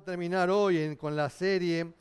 [0.00, 1.94] terminar hoy con la serie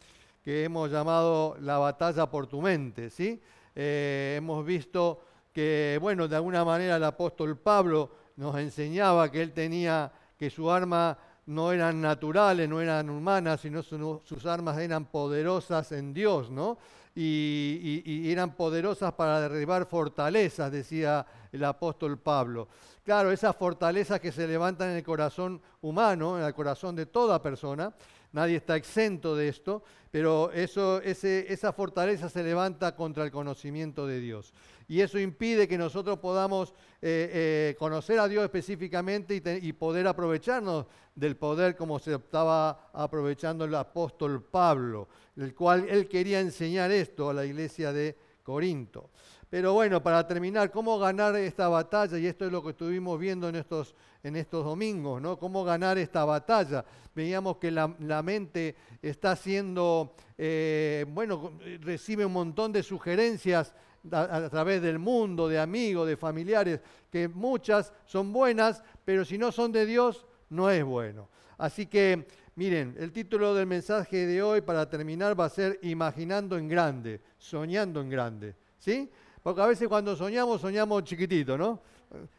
[0.43, 3.41] que hemos llamado La batalla por tu mente, ¿sí?
[3.75, 9.51] Eh, hemos visto que, bueno, de alguna manera el apóstol Pablo nos enseñaba que él
[9.51, 11.17] tenía, que su arma
[11.47, 16.77] no eran naturales, no eran humanas, sino sus armas eran poderosas en Dios, ¿no?
[17.19, 22.67] y, eran poderosas para derribar fortalezas, decía el apóstol Pablo.
[23.07, 27.41] Claro, esas fortalezas que se levantan en el corazón humano, en el corazón de toda
[27.41, 27.95] persona,
[28.33, 34.19] nadie está exento de esto, pero eso, esa fortaleza se levanta contra el conocimiento de
[34.19, 34.53] Dios.
[34.89, 37.31] Y eso impide que nosotros podamos eh,
[37.71, 43.63] eh, conocer a Dios específicamente y, y, poder aprovecharnos del poder como se estaba aprovechando
[43.63, 49.11] el apóstol Pablo, el cual él quería enseñar esto a la iglesia de Corinto.
[49.49, 52.17] Pero bueno, para terminar, ¿cómo ganar esta batalla?
[52.17, 55.39] Y esto es lo que estuvimos viendo en estos, en estos domingos, ¿no?
[55.39, 56.83] ¿Cómo ganar esta batalla?
[57.15, 57.87] Veíamos que la,
[58.21, 63.73] mente está siendo, eh, bueno, recibe un montón de sugerencias
[64.11, 69.53] a, través del mundo, de amigos, de familiares, que muchas son buenas, pero si no
[69.53, 71.29] son de Dios, no es bueno.
[71.57, 76.57] Así que, miren, el título del mensaje de hoy para terminar va a ser Imaginando
[76.57, 79.09] en grande, soñando en grande, ¿sí?
[79.47, 81.79] Porque a veces cuando soñamos, soñamos chiquitito, ¿no?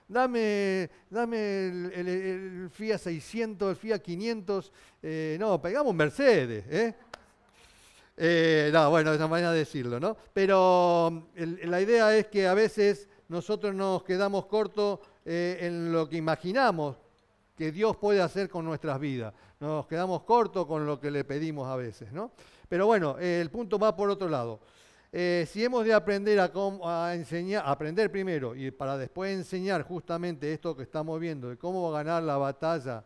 [0.07, 4.71] Dame, dame el, FIA 600, el FIA 500,
[5.03, 6.95] eh, no, pegamos un Mercedes, ¿eh?
[8.15, 8.71] ¿eh?
[8.71, 10.19] no, bueno, esa manera de decirlo, ¿no?
[10.35, 16.19] Pero la idea es que a veces nosotros nos quedamos cortos eh, en lo que
[16.19, 16.97] imaginamos
[17.57, 19.33] que Dios puede hacer con nuestras vidas.
[19.61, 22.33] Nos quedamos cortos con lo que le pedimos a veces, ¿no?
[22.69, 24.61] Pero bueno, el punto va por otro lado.
[25.11, 30.77] Eh, si hemos de aprender a, enseñar, aprender primero y para después enseñar justamente esto
[30.77, 33.03] que estamos viendo, de cómo ganar la batalla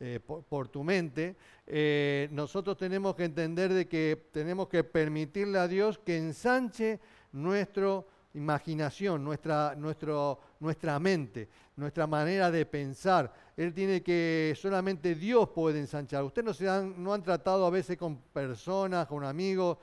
[0.00, 5.68] eh, por, tu mente, eh, nosotros tenemos que entender de que tenemos que permitirle a
[5.68, 6.98] Dios que ensanche
[7.30, 8.02] nuestra
[8.34, 13.32] imaginación, nuestra, nuestro, nuestra mente, nuestra manera de pensar.
[13.56, 16.24] Él tiene que, solamente Dios puede ensanchar.
[16.24, 19.78] Ustedes no, no han tratado a veces con personas, con amigos,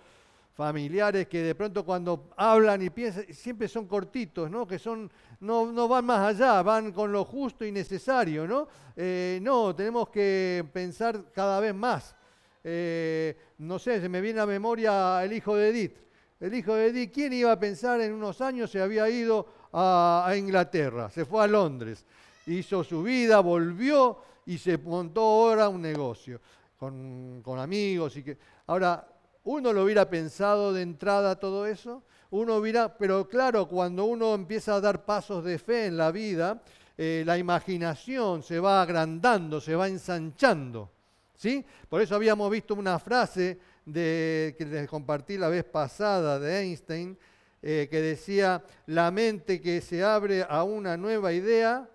[0.61, 4.67] familiares que de pronto cuando hablan y piensan, siempre son cortitos, ¿no?
[4.67, 8.67] Que son, no, no van más allá, van con lo justo y necesario, ¿no?
[8.95, 12.15] Eh, no, tenemos que pensar cada vez más.
[12.63, 15.97] Eh, no sé, se me viene a memoria el hijo de Edith.
[16.39, 20.31] El hijo de Edith, ¿quién iba a pensar en unos años se había ido a,
[20.37, 21.09] Inglaterra?
[21.09, 22.05] Se fue a Londres,
[22.45, 26.39] hizo su vida, volvió y se montó ahora un negocio
[26.77, 29.10] con, con amigos y que ahora
[29.43, 34.75] uno lo hubiera pensado de entrada todo eso, uno hubiera, pero claro, cuando uno empieza
[34.75, 36.61] a dar pasos de fe en la vida,
[36.97, 40.89] eh, la imaginación se va agrandando, se va ensanchando.
[41.35, 41.65] ¿sí?
[41.89, 47.17] Por eso habíamos visto una frase que les compartí la vez pasada de Einstein,
[47.63, 51.89] eh, que decía, la mente que se abre a una nueva idea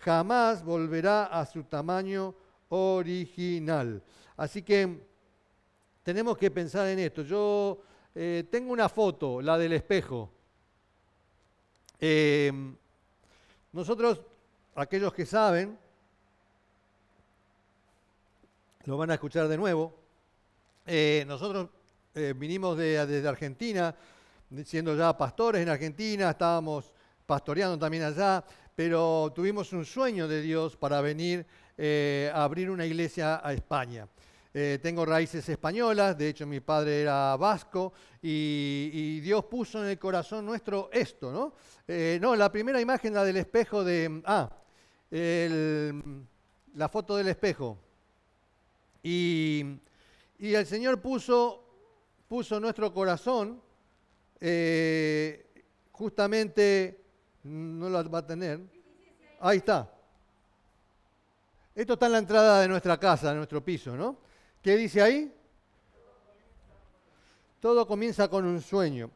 [0.00, 2.34] jamás volverá a su tamaño
[2.68, 4.02] original.
[4.36, 5.07] Así que
[6.08, 7.20] tenemos que pensar en esto.
[7.20, 7.82] Yo
[8.14, 10.32] eh, tengo una foto, la del espejo.
[12.00, 12.50] Eh,
[13.72, 14.22] nosotros,
[14.74, 15.78] aquellos que saben,
[18.86, 19.94] lo van a escuchar de nuevo.
[20.86, 21.68] Eh, nosotros
[22.36, 23.94] vinimos desde Argentina,
[24.64, 26.90] siendo ya pastores en Argentina, estábamos
[27.26, 28.42] pastoreando también allá,
[28.74, 31.44] pero tuvimos un sueño de Dios para venir
[32.32, 34.08] a abrir una iglesia a España.
[34.60, 40.00] Eh, tengo raíces españolas, de hecho mi padre era vasco y, Dios puso en el
[40.00, 41.52] corazón nuestro esto, ¿no?
[41.86, 44.20] Eh, no, la primera imagen, la del espejo de...
[44.24, 44.50] Ah,
[46.74, 47.78] la foto del espejo.
[49.00, 49.64] Y,
[50.40, 51.62] el Señor puso,
[52.26, 53.62] puso nuestro corazón,
[54.40, 55.46] eh,
[55.92, 57.04] justamente,
[57.44, 58.58] no lo va a tener,
[59.38, 59.88] ahí está.
[61.76, 64.26] Esto está en la entrada de nuestra casa, de nuestro piso, ¿no?
[64.62, 65.32] ¿Qué dice ahí?
[67.60, 69.10] Todo comienza con un sueño.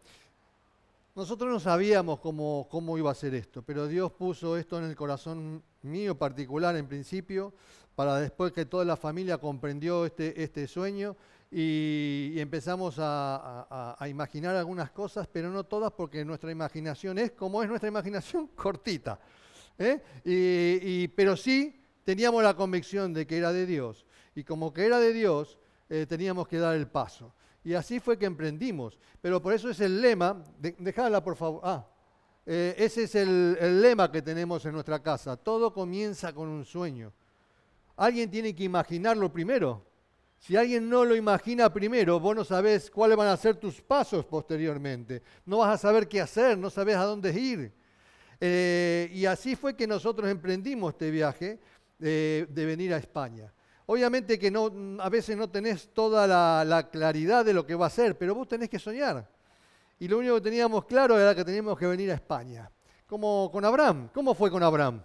[1.14, 4.96] Nosotros no sabíamos cómo, cómo, iba a ser esto, pero Dios puso esto en el
[4.96, 7.52] corazón mío particular en principio,
[7.94, 11.16] para después que toda la familia comprendió este, este sueño
[11.50, 17.68] y, empezamos a, imaginar algunas cosas, pero no todas porque nuestra imaginación es como es
[17.68, 19.20] nuestra imaginación cortita.
[19.78, 20.00] ¿eh?
[20.24, 24.98] Y, pero sí teníamos la convicción de que era de Dios y como que era
[24.98, 25.58] de Dios,
[25.88, 27.34] eh, teníamos que dar el paso.
[27.64, 28.98] Y así fue que emprendimos.
[29.20, 30.42] Pero por eso es el lema,
[30.78, 31.60] déjala por favor.
[31.62, 31.86] Ah,
[32.44, 35.36] eh, ese es el, lema que tenemos en nuestra casa.
[35.36, 37.12] Todo comienza con un sueño.
[37.96, 39.84] Alguien tiene que imaginarlo primero.
[40.38, 44.24] Si alguien no lo imagina primero, vos no sabés cuáles van a ser tus pasos
[44.24, 45.22] posteriormente.
[45.46, 47.72] No vas a saber qué hacer, no sabés a dónde ir.
[48.40, 51.60] Eh, y así fue que nosotros emprendimos este viaje
[51.98, 53.52] de venir a España.
[53.86, 57.90] Obviamente que no, a veces no tenés toda la, claridad de lo que va a
[57.90, 59.28] ser, pero vos tenés que soñar.
[59.98, 62.70] Y lo único que teníamos claro era que teníamos que venir a España.
[63.06, 64.08] Como con Abraham.
[64.14, 65.02] ¿Cómo fue con Abraham?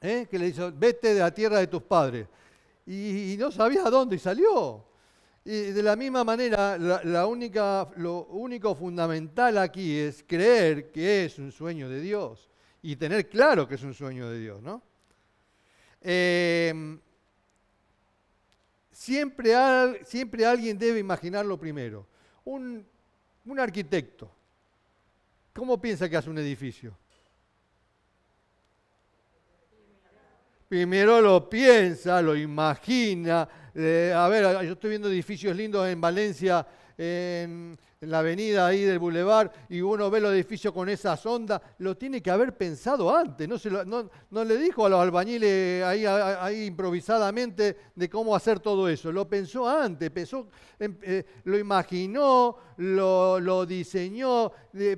[0.00, 0.26] ¿Eh?
[0.30, 2.28] Que le dijo, vete de la tierra de tus padres.
[2.86, 4.84] Y, no sabía a dónde y salió.
[5.44, 11.38] Y de la misma manera, la, única, lo único fundamental aquí es creer que es
[11.38, 12.48] un sueño de Dios
[12.82, 14.82] y tener claro que es un sueño de Dios, ¿no?
[16.08, 17.00] Em,
[18.92, 19.52] siempre,
[20.04, 22.06] siempre alguien debe imaginarlo primero.
[22.44, 22.86] Un,
[23.44, 24.30] un arquitecto,
[25.52, 26.96] ¿cómo piensa que hace un edificio?
[30.68, 33.48] Primero lo piensa, lo imagina.
[33.74, 36.64] Eh, a ver, yo estoy viendo edificios lindos en Valencia,
[36.98, 41.96] en, la avenida ahí del Boulevard y uno ve los edificios con esa sonda, lo
[41.96, 43.48] tiene que haber pensado antes.
[43.48, 48.88] No, se no, le dijo a los albañiles ahí, ahí, improvisadamente de cómo hacer todo
[48.88, 49.10] eso.
[49.10, 50.46] Lo pensó antes, pensó,
[50.78, 54.52] eh, lo imaginó, lo, lo diseñó,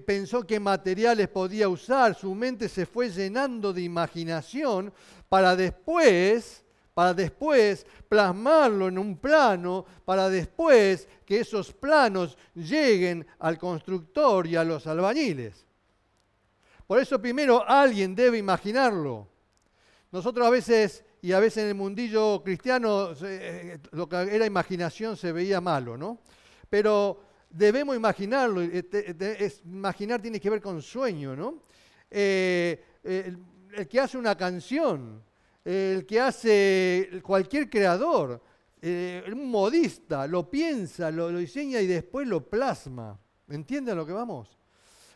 [0.04, 2.14] pensó qué materiales podía usar.
[2.14, 4.92] Su mente se fue llenando de imaginación
[5.28, 6.64] para después
[6.98, 14.56] para después plasmarlo en un plano, para después que esos planos lleguen al constructor y
[14.56, 15.64] a los albañiles.
[16.88, 19.28] Por eso primero alguien debe imaginarlo.
[20.10, 25.16] Nosotros a veces, y a veces en el mundillo cristiano, eh, lo que era imaginación
[25.16, 26.18] se veía malo, ¿no?
[26.68, 28.60] Pero debemos imaginarlo.
[28.60, 31.62] Eh, imaginar tiene que ver con sueño, ¿no?
[32.10, 35.27] Eh, el que hace una canción,
[35.64, 38.40] el que hace cualquier creador,
[38.80, 43.18] eh, un modista, lo piensa, lo, diseña y después lo plasma.
[43.48, 44.56] ¿Entienden lo que vamos?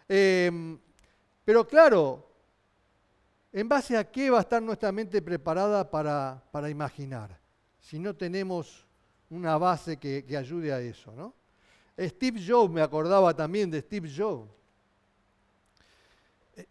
[0.09, 0.79] Em,
[1.45, 2.29] pero claro,
[3.53, 7.39] ¿en base a qué va a estar nuestra mente preparada para, imaginar?
[7.81, 8.87] Si no tenemos
[9.31, 11.35] una base que, que ayude a eso, ¿no?
[11.99, 14.51] Steve Jobs, me acordaba también de Steve Jobs.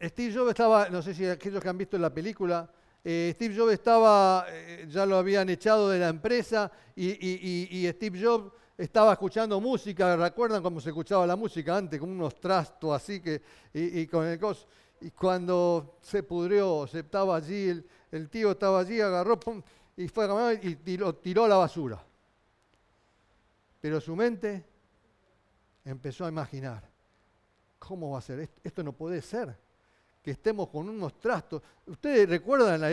[0.02, 2.70] Steve Jobs estaba, no sé si aquellos que han visto la película,
[3.04, 8.54] eh, Steve Jobs estaba, eh, ya lo habían echado de la empresa y, Steve Jobs
[8.78, 12.00] estaba escuchando música, ¿recuerdan cómo se escuchaba la música antes?
[12.00, 13.42] Con unos trastos así que,
[13.74, 14.68] y, con el cos.
[15.02, 19.40] Y cuando se pudrió, se estaba allí, el, tío estaba allí, agarró
[19.98, 22.04] y fue a y tiró la basura.
[23.80, 24.64] Pero su mente
[25.84, 26.88] empezó a imaginar,
[27.80, 28.48] ¿cómo va a ser?
[28.64, 29.56] Esto no puede ser
[30.22, 31.62] que estemos con unos trastos.
[31.88, 32.92] Ustedes recuerdan, la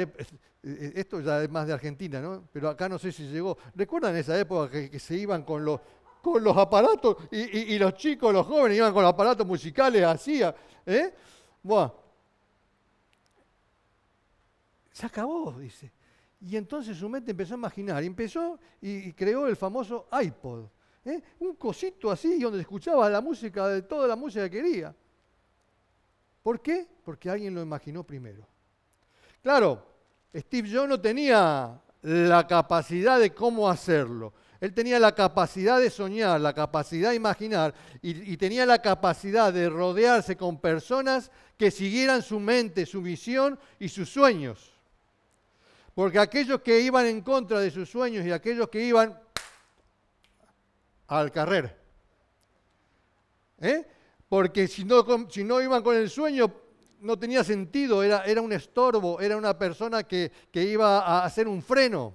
[0.63, 2.49] esto ya es más de Argentina, ¿no?
[2.53, 3.57] Pero acá no sé si llegó.
[3.75, 5.81] ¿Recuerdan esa época que, se iban con los,
[6.23, 10.43] con los aparatos y, los chicos, los jóvenes iban con los aparatos musicales así?
[10.87, 11.15] ¿eh?
[11.63, 11.95] Bueno,
[14.93, 15.93] se acabó, dice.
[16.41, 20.65] Y entonces su mente empezó a imaginar, y empezó y, creó el famoso iPod.
[21.05, 21.23] ¿eh?
[21.41, 24.95] Un cosito así donde escuchaba la música de toda la música que quería.
[26.43, 26.87] ¿Por qué?
[27.05, 28.47] Porque alguien lo imaginó primero.
[29.43, 29.85] Claro,
[30.35, 34.33] Steve Jobs no tenía la capacidad de cómo hacerlo.
[34.61, 39.69] Él tenía la capacidad de soñar, la capacidad de imaginar y, tenía la capacidad de
[39.69, 44.73] rodearse con personas que siguieran su mente, su visión y sus sueños.
[45.95, 49.19] Porque aquellos que iban en contra de sus sueños y aquellos que iban
[51.07, 51.77] al carrer,
[53.61, 53.87] ¿eh?
[54.29, 56.53] Porque si no, iban con el sueño,
[57.01, 61.63] no tenía sentido, era, era un estorbo, era una persona que, iba a hacer un
[61.63, 62.15] freno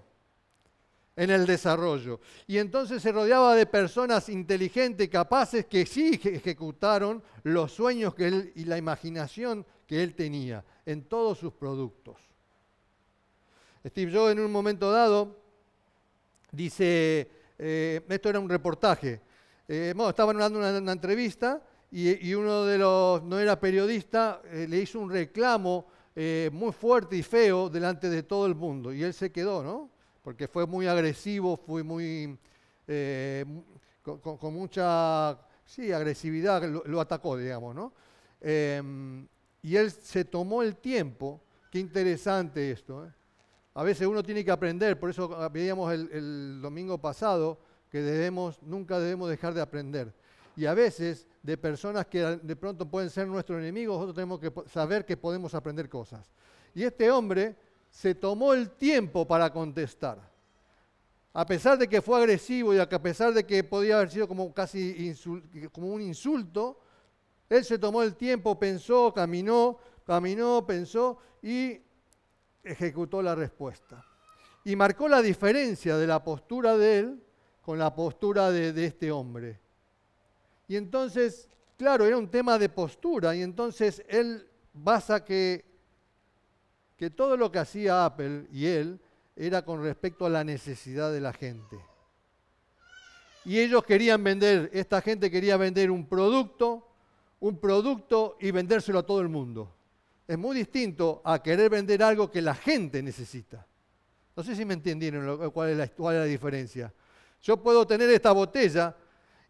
[1.15, 2.19] en el desarrollo.
[2.45, 8.51] Y entonces se rodeaba de personas inteligentes, capaces, que sí ejecutaron los sueños que él,
[8.55, 12.17] y la imaginación que él tenía en todos sus productos.
[13.85, 15.35] Steve Jobs en un momento dado
[16.51, 17.27] dice,
[17.57, 19.19] eh, esto era un reportaje,
[19.67, 21.61] eh, estaban dando una entrevista
[21.95, 25.85] y, uno de los, no era periodista, eh, le hizo un reclamo
[26.15, 28.91] eh, muy fuerte y feo delante de todo el mundo.
[28.91, 29.91] Y él se quedó, ¿no?
[30.23, 32.35] Porque fue muy agresivo, fue muy,
[32.87, 33.45] eh,
[34.01, 37.93] con, mucha, sí, agresividad, lo, atacó, digamos, ¿no?
[38.41, 39.27] Em,
[39.61, 43.07] y él se tomó el tiempo, qué interesante esto,
[43.75, 47.59] A veces uno tiene que aprender, por eso veíamos el, el domingo pasado
[47.91, 50.22] que debemos, nunca debemos dejar de aprender.
[50.55, 54.69] Y a veces de personas que de pronto pueden ser nuestros enemigos, nosotros tenemos que
[54.69, 56.31] saber que podemos aprender cosas.
[56.73, 57.55] Y este hombre
[57.89, 60.31] se tomó el tiempo para contestar.
[61.35, 64.53] a pesar de que fue agresivo y a pesar de que podía haber sido como
[64.53, 65.15] casi
[65.71, 66.79] como un insulto,
[67.49, 71.79] él se tomó el tiempo, pensó, caminó, caminó, pensó y
[72.63, 74.03] ejecutó la respuesta.
[74.63, 77.23] Y marcó la diferencia de la postura de él
[77.61, 79.59] con la postura de, este hombre.
[80.67, 85.65] Y entonces, claro, era un tema de postura, y entonces él basa que,
[86.97, 88.99] que todo lo que hacía Apple y él
[89.35, 91.77] era con respecto a la necesidad de la gente.
[93.45, 96.87] Y ellos querían vender, esta gente quería vender un producto,
[97.41, 99.75] un producto y vendérselo a todo el mundo.
[100.25, 103.67] Es muy distinto a querer vender algo que la gente necesita.
[104.35, 106.93] No sé si me entendieron cuál es la, cuál es la diferencia.
[107.41, 108.95] Yo puedo tener esta botella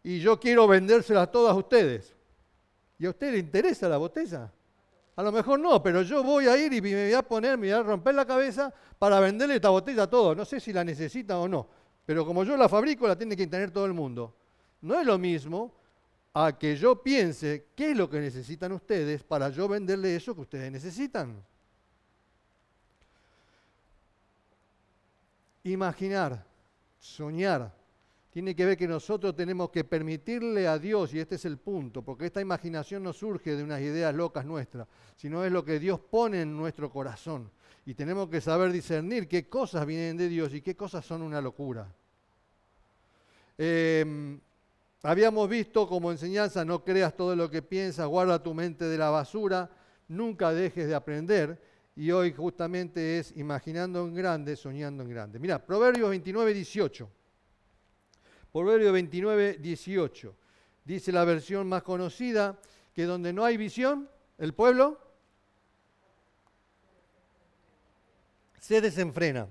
[0.04, 2.14] y yo quiero vendérsela a todas ustedes.
[2.98, 4.52] ¿Y a usted le interesa la botella?
[5.16, 7.68] A lo mejor no, pero yo voy a ir y me voy a poner, me
[7.68, 10.36] voy a romper la cabeza para venderle esta botella a todos.
[10.36, 11.66] No sé si la necesita o no,
[12.04, 14.36] pero como yo la fabrico, la tiene que tener todo el mundo.
[14.82, 15.72] No es lo mismo
[16.34, 20.42] a que yo piense qué es lo que necesitan ustedes para yo venderle eso que
[20.42, 21.42] ustedes necesitan.
[25.62, 26.44] Imaginar,
[26.98, 27.72] soñar,
[28.34, 32.02] tiene que ver que nosotros tenemos que permitirle a Dios, y este es el punto,
[32.02, 36.00] porque esta imaginación no surge de unas ideas locas nuestras, sino es lo que Dios
[36.00, 37.48] pone en nuestro corazón.
[37.86, 41.40] Y tenemos que saber discernir qué cosas vienen de Dios y qué cosas son una
[41.40, 41.86] locura.
[43.56, 44.40] Em,
[45.04, 49.10] habíamos visto como enseñanza, no creas todo lo que piensas, guarda tu mente de la
[49.10, 49.70] basura,
[50.08, 51.62] nunca dejes de aprender.
[51.94, 55.38] Y hoy justamente es imaginando en grande, soñando en grande.
[55.38, 57.08] Mira, Proverbios 29, 18.
[58.54, 60.36] Proverbio 29, 18.
[60.84, 62.56] Dice la versión más conocida
[62.94, 64.08] que donde no hay visión,
[64.38, 64.96] el pueblo
[68.60, 69.48] se desenfrena.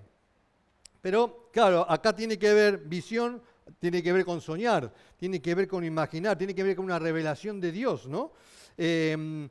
[1.02, 3.42] Pero claro, acá tiene que ver visión,
[3.78, 6.98] tiene que ver con soñar, tiene que ver con imaginar, tiene que ver con una
[6.98, 8.32] revelación de Dios, ¿no?
[8.78, 9.50] Em,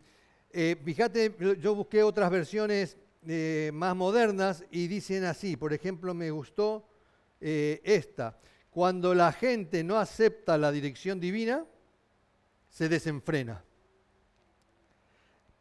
[0.50, 6.30] eh, fíjate, yo busqué otras versiones eh, más modernas y dicen así, por ejemplo, me
[6.30, 6.88] gustó
[7.38, 8.38] eh, esta.
[8.72, 11.66] Cuando la gente no acepta la dirección divina,
[12.70, 13.62] se desenfrena.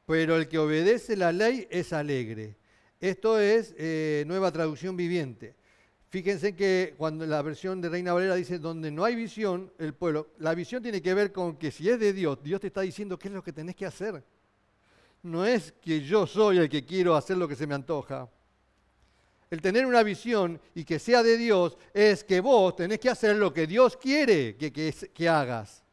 [0.05, 2.55] Pero el que obedece la ley es alegre.
[3.01, 5.55] Esto es eh, nueva traducción viviente.
[6.07, 10.29] Fíjense que cuando la versión de Reina Valera dice donde no hay visión, el pueblo,
[10.39, 13.19] la visión tiene que ver con que si es de Dios, Dios te está diciendo
[13.19, 14.23] qué es lo que tenés que hacer.
[15.23, 18.29] No es que yo soy el que quiero hacer lo que se me antoja
[19.51, 23.35] el tener una visión y que sea de Dios es que vos tenés que hacer
[23.35, 25.83] lo que Dios quiere que, que, hagas.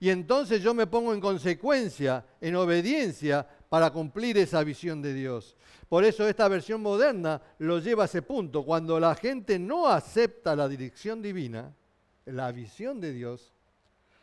[0.00, 5.54] Y entonces yo me pongo en consecuencia, en obediencia, para cumplir esa visión de Dios.
[5.86, 8.64] Por eso esta versión moderna lo lleva a ese punto.
[8.64, 11.74] Cuando la gente no acepta la dirección divina,
[12.24, 13.52] la visión de Dios,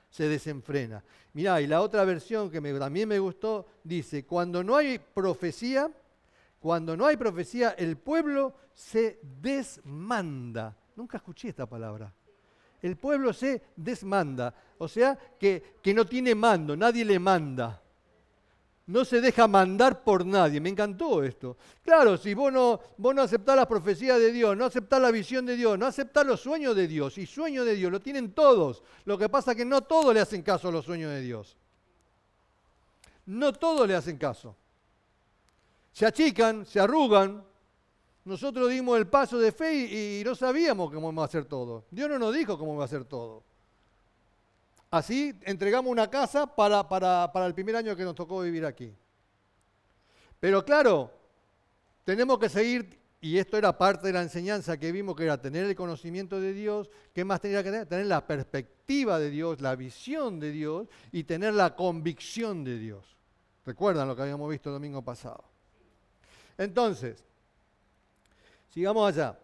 [0.09, 1.03] se desenfrena.
[1.33, 5.89] Mirá, y la otra versión que también me gustó dice, cuando no hay profecía,
[6.61, 10.77] cuando no hay profecía, el pueblo se desmanda.
[10.95, 12.13] Nunca escuché esta palabra.
[12.83, 14.53] El pueblo se desmanda.
[14.77, 17.81] O sea, que, que no tiene mando, nadie le manda.
[18.85, 20.61] No se deja mandar por nadie.
[20.61, 21.57] Me encantó esto.
[21.81, 25.47] Claro, si vos no, vos no aceptás la profecía de Dios, no aceptás la visión
[25.47, 28.83] de Dios, no aceptás los sueños de Dios, y sueños de Dios lo tienen todos.
[29.05, 31.57] Lo que pasa es que no todos le hacen caso a los sueños de Dios.
[33.25, 34.55] No todos le hacen caso
[35.91, 37.43] se achican, se arrugan.
[38.23, 41.85] Nosotros dimos el paso de fe y, no sabíamos cómo va a hacer todo.
[41.89, 43.43] Dios no nos dijo cómo va a hacer todo.
[44.91, 48.93] Así entregamos una casa para, para, para el primer año que nos tocó vivir aquí.
[50.39, 51.11] Pero claro,
[52.03, 55.65] tenemos que seguir, y esto era parte de la enseñanza que vimos, que era tener
[55.65, 56.89] el conocimiento de Dios.
[57.13, 57.87] ¿Qué más tenía que tener?
[57.87, 63.17] Tener la perspectiva de Dios, la visión de Dios y tener la convicción de Dios.
[63.65, 65.50] ¿Recuerdan lo que habíamos visto el domingo pasado?
[66.61, 67.23] Entonces,
[68.69, 69.39] sigamos allá.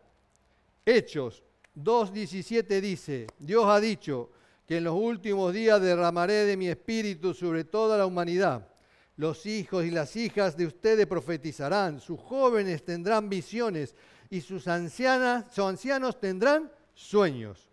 [0.85, 1.41] Hechos
[1.75, 4.29] 2.17 dice, Dios ha dicho
[4.67, 8.67] que en los últimos días derramaré de mi espíritu sobre toda la humanidad.
[9.15, 13.95] Los hijos y las hijas de ustedes profetizarán, sus jóvenes tendrán visiones
[14.29, 17.67] y sus ancianas, sus ancianos tendrán sueños.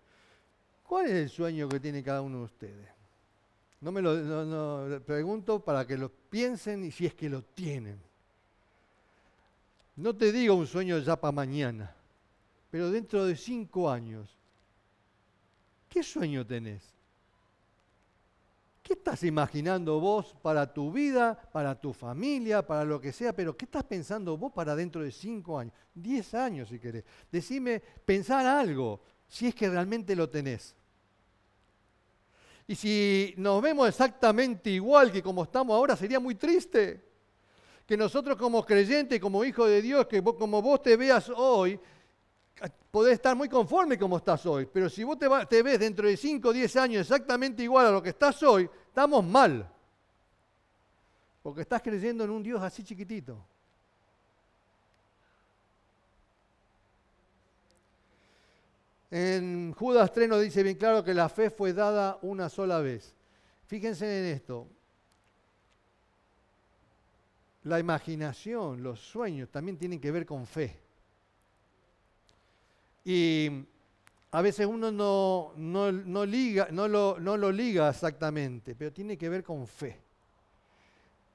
[0.84, 2.88] ¿Cuál es el sueño que tiene cada uno de ustedes?
[3.82, 8.03] No me lo pregunto para que lo piensen y si es que lo tienen.
[9.96, 11.94] No te digo un sueño ya para mañana,
[12.70, 14.28] pero dentro de cinco años,
[15.88, 16.82] ¿qué sueño tenés?
[18.82, 23.34] ¿Qué estás imaginando vos para tu vida, para tu familia, para lo que sea?
[23.34, 25.72] Pero ¿qué estás pensando vos para dentro de cinco años?
[25.94, 27.02] Diez años si querés.
[27.32, 30.74] Decime, pensar algo, si es que realmente lo tenés.
[32.66, 37.13] Y si nos vemos exactamente igual que como estamos ahora, sería muy triste.
[37.86, 41.78] Que nosotros como creyentes, como hijos de Dios, que como vos te veas hoy,
[42.90, 46.48] podés estar muy conforme como estás hoy, pero si vos te, ves dentro de 5
[46.48, 49.68] o 10 años exactamente igual a lo que estás hoy, estamos mal.
[51.42, 53.36] Porque estás creyendo en un Dios así chiquitito.
[59.10, 63.14] En Judas 3 nos dice bien claro que la fe fue dada una sola vez.
[63.66, 64.68] Fíjense en esto.
[67.64, 70.78] La imaginación, los sueños también tienen que ver con fe.
[73.04, 73.50] Y
[74.30, 79.28] a veces uno no, no, liga, no, lo, no lo liga exactamente, pero tiene que
[79.28, 80.00] ver con fe.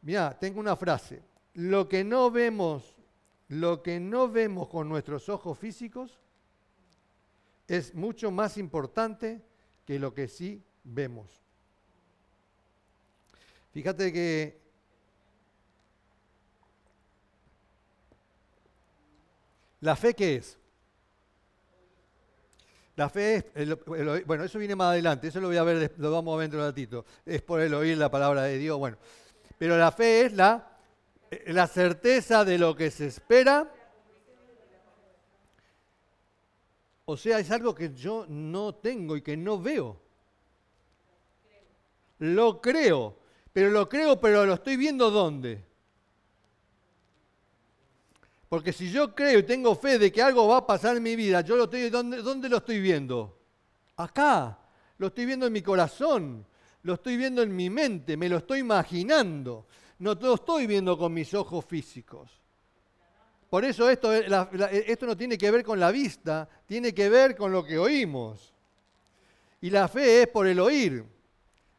[0.01, 1.21] Mira, tengo una frase.
[1.55, 2.95] Lo que no vemos,
[3.49, 6.19] lo que no vemos con nuestros ojos físicos
[7.67, 9.41] es mucho más importante
[9.85, 11.41] que lo que sí vemos.
[13.71, 14.59] Fíjate que
[19.81, 20.57] la fe qué es?
[22.95, 23.85] La fe es,
[24.25, 26.59] bueno, eso viene más adelante, eso lo voy a ver, lo vamos a ver dentro
[26.59, 27.05] de un ratito.
[27.25, 28.97] Es por el oír la palabra de Dios, bueno.
[29.57, 30.77] Pero la fe es la,
[31.47, 33.71] la certeza de lo que se espera.
[37.05, 40.01] O sea, es algo que yo no tengo y que no veo.
[42.17, 43.17] Lo creo,
[43.53, 45.68] pero lo creo, pero lo estoy viendo dónde.
[48.49, 51.15] Porque si yo creo y tengo fe de que algo va a pasar en mi
[51.15, 53.37] vida, yo lo estoy, ¿dónde, lo estoy viendo?
[53.95, 54.57] Acá.
[54.97, 56.45] Lo estoy viendo en mi corazón.
[56.81, 58.17] Lo estoy viendo en mi mente.
[58.17, 59.67] Me lo estoy imaginando.
[59.99, 62.31] No lo estoy viendo con mis ojos físicos.
[63.49, 67.51] Por eso esto, esto no tiene que ver con la vista, tiene que ver con
[67.51, 68.53] lo que oímos.
[69.61, 71.03] Y la fe es por el oír,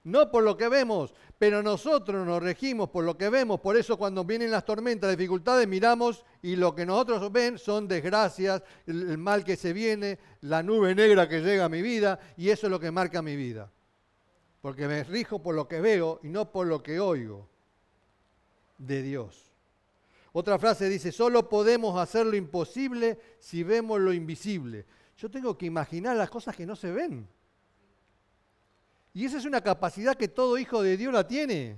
[0.04, 1.14] no por lo que vemos.
[1.40, 5.66] Pero nosotros nos regimos por lo que vemos, por eso cuando vienen las tormentas, dificultades,
[5.66, 10.94] miramos y lo que nosotros ven son desgracias, el, mal que se viene, la nube
[10.94, 13.72] negra que llega a mi vida, y eso es lo que marca mi vida.
[14.60, 17.48] Porque me rijo por lo que veo y no por lo que oigo
[18.76, 19.50] de Dios.
[20.32, 24.84] Otra frase dice, solo podemos hacer lo imposible si vemos lo invisible.
[25.16, 27.26] Yo tengo que imaginar las cosas que no se ven.
[29.12, 31.76] Y esa es una capacidad que todo hijo de Dios la tiene.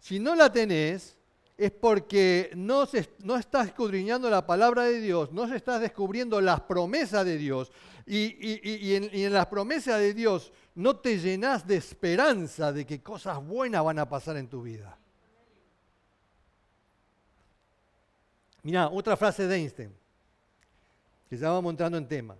[0.00, 1.16] Si no la tenés,
[1.56, 6.40] es porque no, se, no estás escudriñando la palabra de Dios, no se estás descubriendo
[6.40, 7.72] las promesas de Dios.
[8.06, 13.82] Y, en, las promesas de Dios no te llenas de esperanza de que cosas buenas
[13.82, 14.96] van a pasar en tu vida.
[18.62, 19.92] Mira, otra frase de Einstein,
[21.28, 22.36] que ya vamos entrando en tema.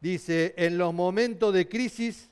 [0.00, 2.28] Dice, en los momentos de crisis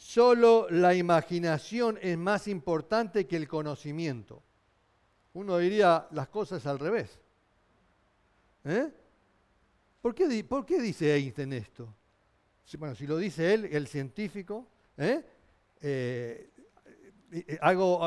[0.00, 4.42] Solo la imaginación es más importante que el conocimiento.
[5.34, 7.20] Uno diría las cosas al revés.
[8.64, 8.90] ¿Eh?
[10.00, 11.94] ¿Por, qué, dice Einstein esto?
[12.78, 15.22] Bueno, si lo dice él, el científico, ¿eh?
[15.82, 16.50] Eh,
[17.60, 18.00] algo,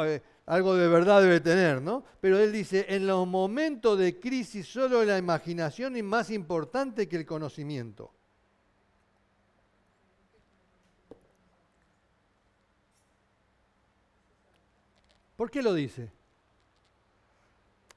[0.47, 2.03] algo de verdad debe tener, ¿no?
[2.19, 7.17] Pero él dice, en los momentos de crisis solo la imaginación es más importante que
[7.17, 8.11] el conocimiento.
[15.35, 16.11] ¿Por qué lo dice?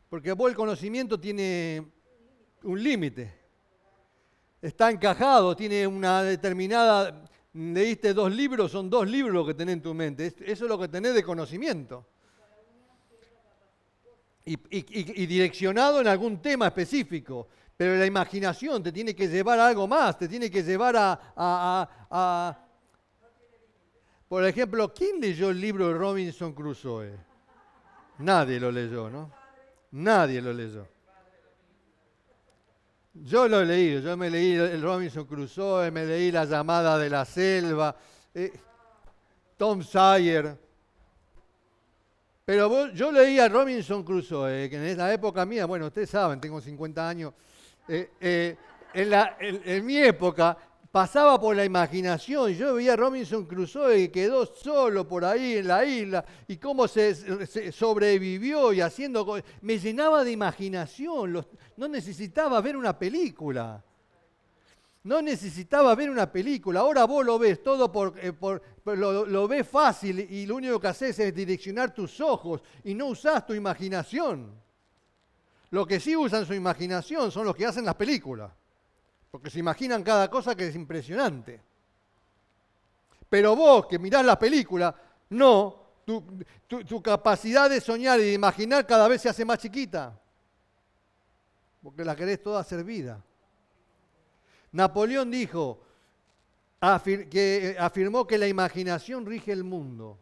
[0.08, 1.84] Porque vos el conocimiento tiene
[2.62, 3.32] un límite.
[4.62, 7.24] Está encajado, tiene una determinada...
[7.52, 10.26] Leíste dos libros, son dos libros que tenés en tu mente.
[10.26, 12.06] Eso es lo que tenés de conocimiento.
[14.44, 17.48] Y, direccionado en algún tema específico.
[17.76, 22.65] Pero la imaginación te tiene que llevar a algo más, te tiene que llevar a
[24.28, 27.12] por ejemplo, ¿quién leyó el libro de Robinson Crusoe?
[28.18, 29.30] Nadie lo leyó, ¿no?
[29.92, 30.86] Nadie lo leyó.
[33.14, 37.08] Yo lo he leído, yo me leí el Robinson Crusoe, me leí La llamada de
[37.08, 37.96] la selva,
[38.34, 38.52] eh,
[39.56, 40.58] Tom Sawyer.
[42.44, 46.60] Pero yo leí a Robinson Crusoe, que en la época mía, bueno, ustedes saben, tengo
[46.60, 47.32] 50 años,
[47.88, 48.56] eh, eh,
[48.92, 50.56] en mi época
[50.96, 52.54] pasaba por la imaginación.
[52.54, 56.88] Yo veía a Robinson Crusoe que quedó solo por ahí en la isla y cómo
[56.88, 59.38] se, sobrevivió y haciendo...
[59.60, 63.84] Me llenaba de imaginación, no necesitaba ver una película.
[65.02, 66.80] no necesitaba ver una película.
[66.80, 68.32] Ahora vos lo ves todo por, eh,
[68.86, 73.44] lo, ves fácil y lo único que haces es direccionar tus ojos y no usás
[73.44, 74.50] tu imaginación.
[75.68, 78.50] Lo que sí usan su imaginación son los que hacen las películas,
[79.36, 81.60] porque se imaginan cada cosa que es impresionante.
[83.28, 89.06] Pero vos que mirás la película, no, tu, capacidad de soñar y de imaginar cada
[89.06, 90.18] vez se hace más chiquita,
[91.82, 93.22] porque la querés toda servida.
[94.72, 95.82] Napoleón dijo,
[97.30, 100.18] que eh, afirmó que la imaginación rige el mundo.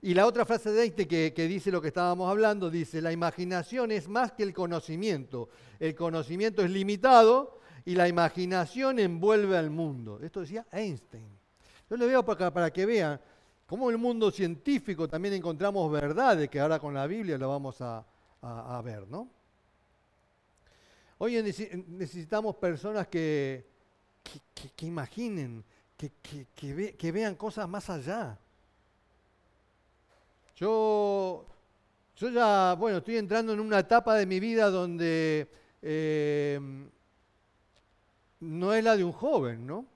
[0.00, 3.90] Y la otra frase de que, que, dice lo que estábamos hablando, dice, la imaginación
[3.90, 5.48] es más que el conocimiento.
[5.80, 10.20] El conocimiento es limitado y la imaginación envuelve al mundo.
[10.22, 11.28] Esto decía Einstein.
[11.88, 13.20] Yo le veo para, para que vean
[13.70, 17.80] cómo en el mundo científico también encontramos verdades que ahora con la Biblia lo vamos
[17.80, 18.04] a,
[18.84, 19.28] ver, ¿no?
[21.18, 23.64] Hoy necesitamos personas que,
[24.74, 25.62] que, imaginen,
[25.96, 28.38] que, vean cosas más allá.
[30.56, 31.46] Yo,
[32.16, 35.48] yo ya, bueno, estoy entrando en una etapa de mi vida donde
[35.80, 36.90] em,
[38.40, 39.86] no es la de un joven, ¿no?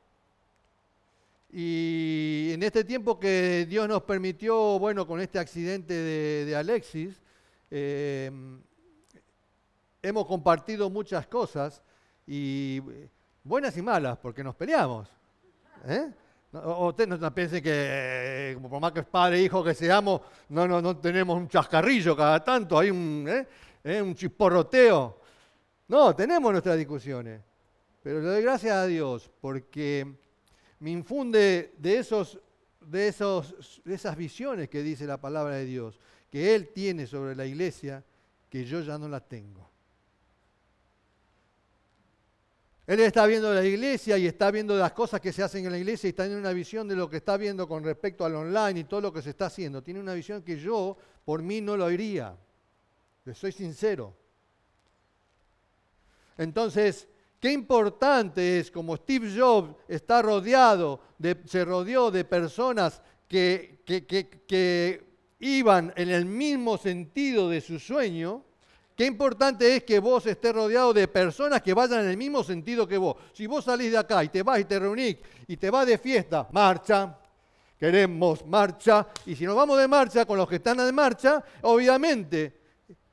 [1.50, 7.20] Y en este tiempo que Dios nos permitió, bueno, con este accidente de, Alexis,
[7.70, 8.60] em,
[10.02, 11.82] hemos compartido muchas cosas,
[12.26, 12.80] y
[13.42, 15.08] buenas y malas, porque nos peleamos.
[15.86, 16.10] ¿eh?
[16.52, 20.96] O no, piense que, por más que padre e hijo que seamos, no, no, no
[20.96, 23.46] tenemos un chascarrillo cada tanto, hay un, ¿eh?
[23.82, 24.00] ¿Eh?
[24.00, 25.20] un chisporroteo.
[25.88, 27.40] No, tenemos nuestras discusiones.
[28.04, 30.06] Pero le doy gracias a Dios porque
[30.78, 32.38] me infunde de, esos,
[32.82, 35.98] de, esos, de esas visiones que dice la palabra de Dios,
[36.30, 38.04] que Él tiene sobre la iglesia,
[38.50, 39.70] que yo ya no las tengo.
[42.86, 45.78] Él está viendo la iglesia y está viendo las cosas que se hacen en la
[45.78, 48.80] iglesia y está en una visión de lo que está viendo con respecto al online
[48.80, 49.82] y todo lo que se está haciendo.
[49.82, 52.36] Tiene una visión que yo, por mí, no lo haría.
[53.24, 54.14] Le soy sincero.
[56.36, 57.08] Entonces,
[57.44, 64.06] qué importante es, como Steve Jobs está rodeado, de, se rodeó de personas que, que,
[64.06, 65.04] que
[65.40, 68.42] iban en el mismo sentido de su sueño,
[68.96, 72.86] Qué importante es que vos estés rodeado de personas que vayan en el mismo sentido
[72.86, 73.16] que vos.
[73.32, 75.16] Si vos salís de acá y te vas y te reunís
[75.48, 77.18] y te vas de fiesta, marcha,
[77.76, 79.08] queremos marcha.
[79.26, 82.60] Y si nos vamos de marcha con los que están de marcha, obviamente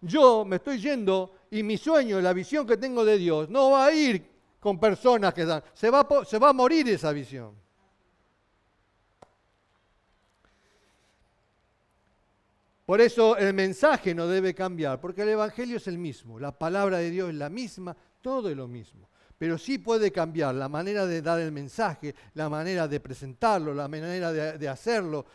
[0.02, 3.88] yo me estoy yendo y mi sueño, la visión que tengo de Dios, no va
[3.88, 4.26] a ir
[4.60, 5.62] con personas que dan.
[5.74, 7.54] Se va, se va a morir esa visión.
[12.86, 16.98] Por eso el mensaje no debe cambiar, porque el Evangelio es el mismo, la palabra
[16.98, 19.11] de Dios es la misma, todo es lo mismo.
[19.42, 23.88] Pero sí puede cambiar la manera de dar el mensaje, la manera de presentarlo, la
[23.88, 25.26] manera de, hacerlo.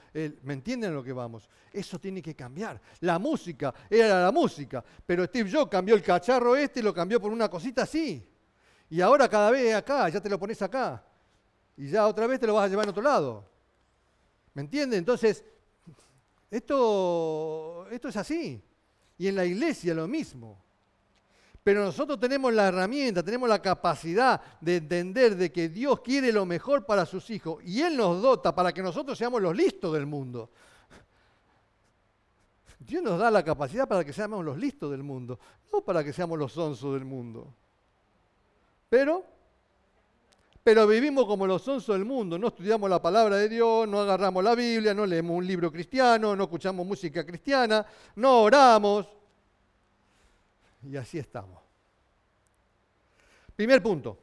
[0.44, 1.48] ¿Me entienden lo que vamos?
[1.72, 2.80] Eso tiene que cambiar.
[3.00, 7.20] La música era la música, pero Steve Jobs cambió el cacharro este y lo cambió
[7.20, 8.24] por una cosita así.
[8.90, 11.04] Y ahora cada vez acá, ya te lo pones acá.
[11.76, 13.44] Y ya otra vez te lo vas a llevar a otro lado.
[14.54, 15.00] ¿Me entienden?
[15.00, 15.44] Entonces,
[16.48, 18.62] esto, esto es así.
[19.18, 20.64] Y en la iglesia lo mismo.
[21.66, 26.46] Pero nosotros tenemos la herramienta, tenemos la capacidad de entender de que Dios quiere lo
[26.46, 30.06] mejor para sus hijos y Él nos dota para que nosotros seamos los listos del
[30.06, 30.48] mundo.
[32.78, 35.40] Dios nos da la capacidad para que seamos los listos del mundo,
[35.72, 37.52] no para que seamos los sonsos del mundo.
[38.88, 39.24] Pero
[40.62, 44.44] pero vivimos como los sonsos del mundo, no estudiamos la palabra de Dios, no agarramos
[44.44, 49.16] la Biblia, no leemos un libro cristiano, no escuchamos música cristiana, no oramos.
[50.90, 51.60] Y así estamos.
[53.54, 54.18] Primer punto,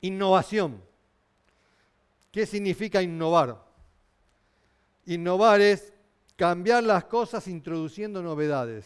[0.00, 0.80] innovación.
[2.30, 3.60] ¿Qué significa innovar?
[5.06, 5.92] Innovar es
[6.36, 8.84] cambiar las cosas introduciendo novedades.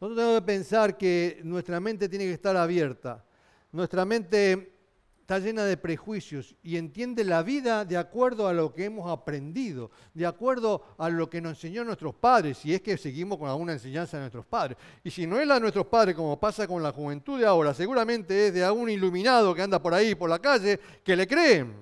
[0.00, 3.24] Nosotros tenemos que pensar que nuestra mente tiene que estar abierta.
[3.72, 4.75] Nuestra mente
[5.26, 9.90] está llena de prejuicios y entiende la vida de acuerdo a lo que hemos aprendido,
[10.14, 13.72] de acuerdo a lo que nos enseñó nuestros padres, si es que seguimos con alguna
[13.72, 14.78] enseñanza de nuestros padres.
[15.02, 17.74] Y si no es la de nuestros padres, como pasa con la juventud de ahora,
[17.74, 21.74] seguramente es de algún iluminado que anda por ahí, por la calle, que le creen.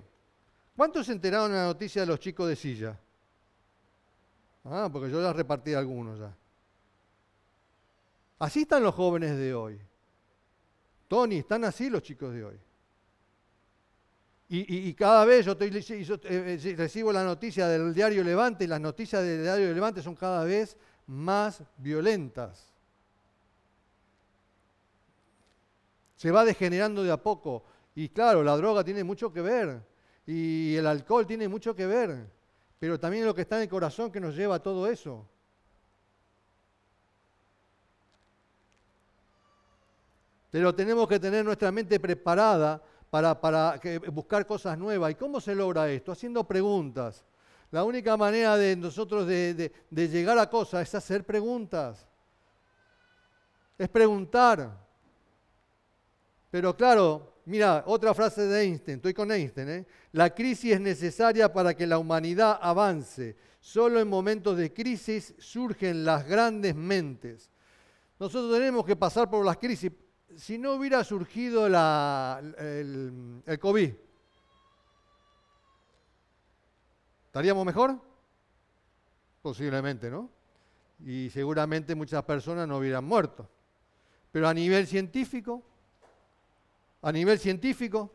[0.74, 2.98] ¿Cuántos se enteraron de la noticia de los chicos de silla?
[4.64, 6.34] Ah, porque yo ya repartí algunos ya.
[8.38, 9.78] Así están los jóvenes de hoy.
[11.08, 12.56] Tony, están así los chicos de hoy.
[14.56, 18.80] Y, cada vez yo, estoy, eh, eh, recibo la noticia del diario Levante y las
[18.80, 20.76] noticias del diario Levante son cada vez
[21.08, 22.72] más violentas.
[26.14, 27.64] Se va degenerando de a poco.
[27.96, 29.82] Y claro, la droga tiene mucho que ver.
[30.24, 32.30] Y el alcohol tiene mucho que ver.
[32.78, 35.28] Pero también lo que está en el corazón que nos lleva a todo eso.
[40.52, 42.80] Pero tenemos que tener nuestra mente preparada
[43.14, 45.12] para, para buscar cosas nuevas.
[45.12, 46.10] ¿Y cómo se logra esto?
[46.10, 47.24] Haciendo preguntas.
[47.70, 52.08] La única manera de nosotros de, llegar a cosas es hacer preguntas.
[53.78, 54.84] Es preguntar.
[56.50, 59.86] Pero claro, mira, otra frase de Einstein, estoy con Einstein, ¿eh?
[60.10, 63.36] la crisis es necesaria para que la humanidad avance.
[63.60, 67.48] Solo en momentos de crisis surgen las grandes mentes.
[68.18, 69.92] Nosotros tenemos que pasar por las crisis.
[70.36, 73.92] Si no hubiera surgido el, el COVID,
[77.34, 77.98] ¿Estaríamos mejor?
[79.42, 80.30] Posiblemente, ¿no?
[81.04, 83.50] Y seguramente muchas personas no hubieran muerto.
[84.30, 85.60] Pero a nivel científico,
[87.02, 88.12] a nivel científico,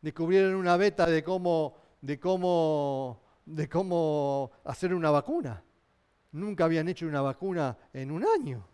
[0.00, 5.62] descubrieron una beta de cómo, de cómo, de cómo hacer una vacuna.
[6.32, 8.66] Nunca habían hecho una vacuna en un año.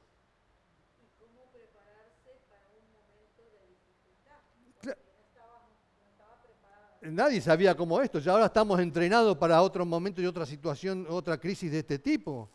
[7.02, 11.38] Nadie sabía cómo esto, ya ahora estamos entrenados para otro momento y otra situación, otra
[11.38, 12.50] crisis de este tipo.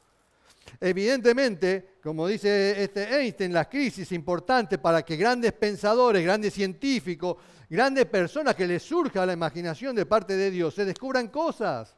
[0.79, 7.37] Evidentemente, como dice este Einstein, las crisis importantes para que grandes pensadores, grandes científicos,
[7.69, 11.95] grandes personas que les surja la imaginación de parte de Dios, se descubran cosas.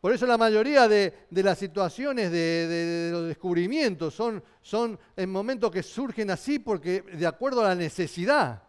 [0.00, 5.70] Por eso la mayoría de, las situaciones de, de, los descubrimientos son, son en momentos
[5.70, 8.62] que surgen así porque de acuerdo a la necesidad,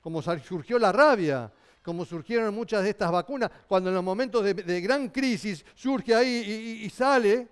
[0.00, 1.52] como surgió la rabia,
[1.88, 6.82] como surgieron muchas de estas vacunas, cuando en los momentos de, gran crisis surge ahí
[6.84, 7.48] y, sale,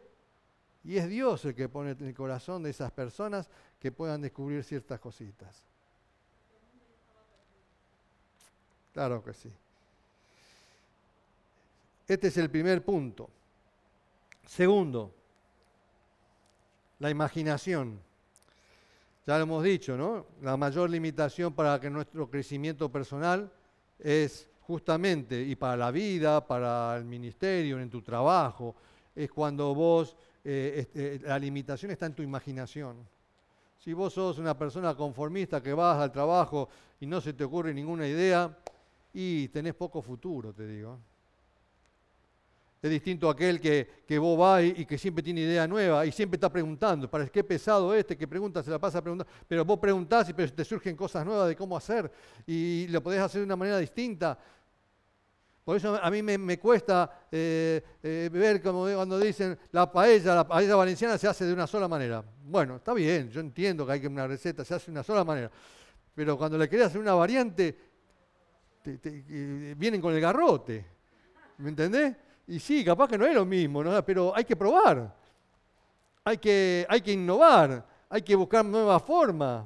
[0.84, 3.48] y es Dios el que pone en el corazón de esas personas
[3.80, 5.64] que puedan descubrir ciertas cositas.
[8.92, 9.50] Claro que sí.
[12.06, 13.30] Este es el primer punto.
[14.44, 15.14] Segundo,
[16.98, 17.98] la imaginación.
[19.26, 20.26] Ya lo hemos dicho, ¿no?
[20.42, 23.50] La mayor limitación para que nuestro crecimiento personal
[23.98, 28.74] es justamente, y para la vida, para el ministerio, en tu trabajo,
[29.14, 32.96] es cuando vos, eh, este, la limitación está en tu imaginación.
[33.78, 36.68] Si vos sos una persona conformista que vas al trabajo
[37.00, 38.56] y no se te ocurre ninguna idea,
[39.18, 40.98] y tenés poco futuro, te digo.
[42.86, 46.12] Es distinto a aquel que, que vos vas y, que siempre tiene idea nueva y
[46.12, 47.10] siempre está preguntando.
[47.10, 49.32] Parece que pesado este que pregunta, se la pasa preguntando.
[49.48, 52.10] Pero vos preguntás y te surgen cosas nuevas de cómo hacer
[52.46, 54.38] y lo podés hacer de una manera distinta.
[55.64, 60.46] Por eso a mí me, cuesta eh, eh, ver como cuando dicen la paella, la
[60.46, 62.24] paella valenciana se hace de una sola manera.
[62.44, 65.24] Bueno, está bien, yo entiendo que hay que una receta se hace de una sola
[65.24, 65.50] manera.
[66.14, 67.76] Pero cuando le querés hacer una variante,
[69.76, 70.86] vienen con el garrote.
[71.58, 72.14] ¿Me entendés?
[72.48, 74.04] Y sí, capaz que no es lo mismo, ¿no?
[74.04, 75.12] pero hay que probar,
[76.24, 79.64] hay que, hay que innovar, hay que buscar nuevas formas.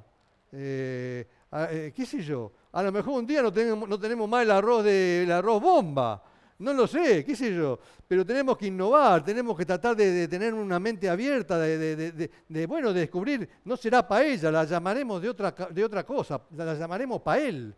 [0.53, 2.51] Eh, eh, ¿Qué sé yo?
[2.73, 6.23] A lo mejor un día no tenemos, no tenemos más el arroz, de, arroz bomba.
[6.59, 10.53] No lo sé, qué sé yo, pero tenemos que innovar, tenemos que tratar de, tener
[10.53, 12.31] una mente abierta, de,
[12.69, 17.23] bueno, de descubrir, no será paella, la llamaremos de otra, de otra cosa, la llamaremos
[17.23, 17.75] pael.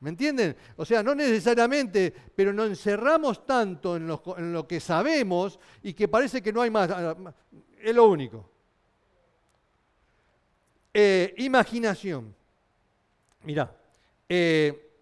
[0.00, 0.56] ¿Me entienden?
[0.76, 6.40] O sea, no necesariamente, pero nos encerramos tanto en lo, que sabemos y que parece
[6.40, 6.88] que no hay más.
[6.90, 7.16] Ah,
[7.82, 8.48] es lo único.
[10.94, 12.34] Eh, imaginación.
[13.42, 13.76] Mira,
[14.28, 14.92] eh,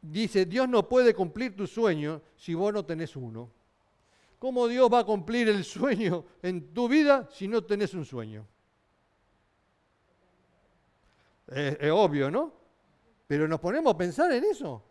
[0.00, 3.50] dice, Dios no puede cumplir tu sueño si vos no tenés uno.
[4.38, 8.46] ¿Cómo Dios va a cumplir el sueño en tu vida si no tenés un sueño?
[11.46, 12.63] es obvio, ¿no?
[13.26, 14.82] Pero nos ponemos a pensar en eso.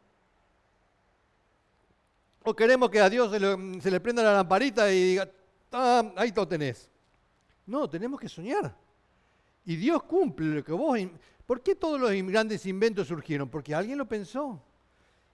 [2.43, 5.29] O queremos que a Dios se le, prenda la lamparita y diga,
[5.71, 6.89] ah, ahí lo tenés.
[7.65, 8.75] No, tenemos que soñar.
[9.65, 10.99] Y Dios cumple lo que vos...
[11.45, 13.49] ¿Por qué todos los grandes inventos surgieron?
[13.49, 14.61] Porque alguien lo pensó.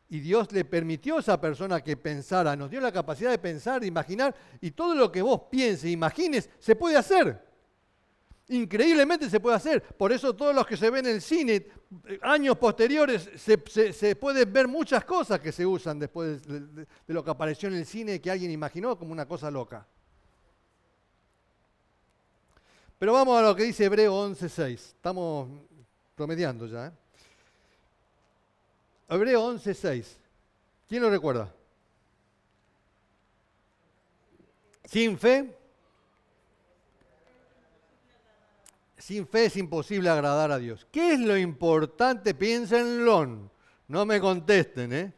[0.09, 3.79] Y Dios le permitió a esa persona que pensara, nos dio la capacidad de pensar,
[3.79, 7.48] de imaginar, y todo lo que vos pienses, imagines, se puede hacer.
[8.49, 9.83] Increíblemente se puede hacer.
[9.83, 11.67] Por eso todos los que se ven en el cine,
[12.21, 17.29] años posteriores, se, se, pueden ver muchas cosas que se usan después de, lo que
[17.29, 19.85] apareció en el cine que alguien imaginó como una cosa loca.
[22.97, 24.73] Pero vamos a lo que dice Hebreo 11.6.
[24.73, 25.47] Estamos
[26.15, 26.87] promediando ya.
[26.87, 26.91] ¿eh?
[29.09, 30.05] Hebreo 11.6.
[30.87, 31.53] ¿Quién lo recuerda?
[34.85, 35.58] Sin fe
[38.99, 40.85] sin fe es imposible agradar a Dios.
[40.91, 42.33] ¿Qué es lo importante?
[42.33, 43.49] Piénsenlo.
[43.87, 45.13] No me contesten, ¿eh?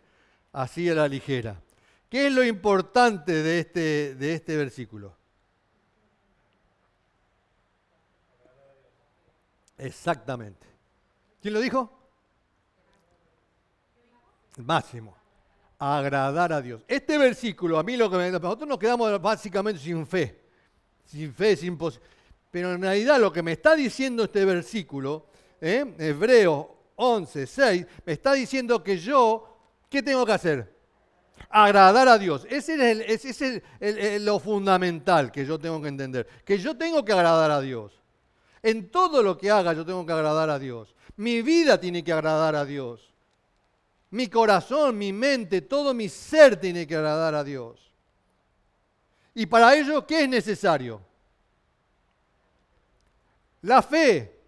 [0.53, 1.61] Así a la ligera.
[2.09, 5.15] ¿Qué es lo importante de este, de este versículo?
[9.77, 10.67] Exactamente.
[11.41, 11.91] ¿Quién lo dijo?
[14.57, 15.15] Máximo.
[15.79, 16.83] Agradar a Dios.
[16.87, 18.29] Este versículo, a mí lo que me...
[18.29, 20.39] Nosotros nos quedamos básicamente sin fe.
[21.05, 22.05] Sin fe es imposible.
[22.51, 25.25] Pero en realidad lo que me está diciendo este versículo,
[25.61, 25.95] ¿eh?
[25.97, 29.57] Hebreos 11, 6, me está diciendo que yo,
[29.89, 30.75] ¿qué tengo que hacer?
[31.49, 32.45] Agradar a Dios.
[32.49, 36.27] Ese es, lo fundamental que yo tengo que entender.
[36.45, 37.93] Que yo tengo que agradar a Dios.
[38.61, 40.93] En todo lo que haga yo tengo que agradar a Dios.
[41.15, 43.13] Mi vida tiene que agradar a Dios.
[44.11, 47.91] Mi corazón, mi mente, todo mi ser tiene que agradar a Dios.
[49.33, 51.01] Y para ello, ¿qué es necesario?
[53.61, 54.41] La fe.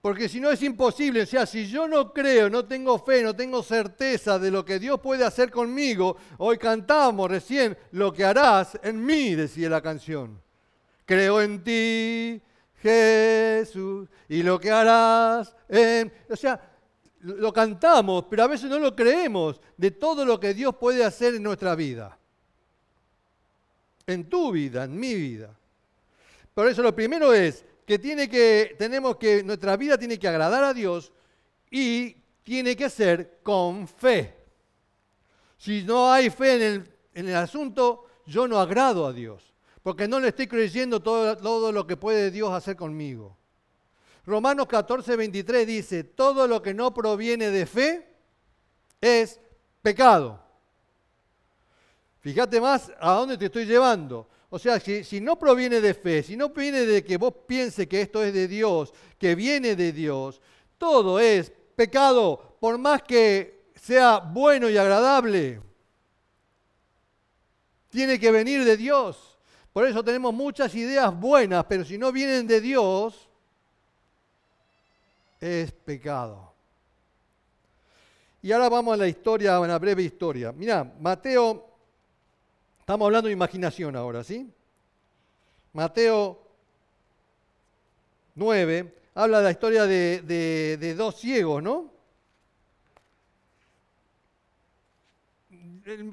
[0.00, 3.34] Porque si no es imposible, o sea, si yo no creo, no tengo fe, no
[3.34, 8.78] tengo certeza de lo que Dios puede hacer conmigo, hoy cantamos recién, lo que harás
[8.82, 10.40] en mí, decía la canción.
[11.04, 12.40] Creo en ti,
[12.80, 16.12] Jesús, y lo que harás en...
[16.30, 16.60] O sea,
[17.20, 21.34] lo cantamos, pero a veces no lo creemos de todo lo que Dios puede hacer
[21.34, 22.16] en nuestra vida.
[24.06, 25.58] En tu vida, en mi vida.
[26.58, 30.64] Por eso lo primero es que, tiene que tenemos que, nuestra vida tiene que agradar
[30.64, 31.12] a Dios
[31.70, 34.34] y tiene que ser con fe.
[35.56, 36.82] Si no hay fe
[37.14, 41.70] en el, asunto, yo no agrado a Dios, porque no le estoy creyendo todo, todo
[41.70, 43.38] lo que puede Dios hacer conmigo.
[44.26, 48.16] Romanos 14, 23 dice, todo lo que no proviene de fe
[49.00, 49.38] es
[49.80, 50.42] pecado.
[52.18, 54.28] Fíjate más a dónde te estoy llevando.
[54.50, 58.00] O sea, si, no proviene de fe, si no proviene de que vos pienses que
[58.00, 60.40] esto es de Dios, que viene de Dios,
[60.78, 65.60] todo es pecado, por más que sea bueno y agradable.
[67.90, 69.38] Tiene que venir de Dios.
[69.72, 73.28] Por eso tenemos muchas ideas buenas, pero si no vienen de Dios,
[75.40, 76.54] es pecado.
[78.40, 80.52] Y ahora vamos a la historia, a una breve historia.
[80.52, 81.68] Mira, Mateo
[82.88, 84.50] Estamos hablando de imaginación ahora, ¿sí?
[85.74, 86.40] Mateo
[88.34, 91.92] 9 habla de la historia de, dos ciegos, ¿no?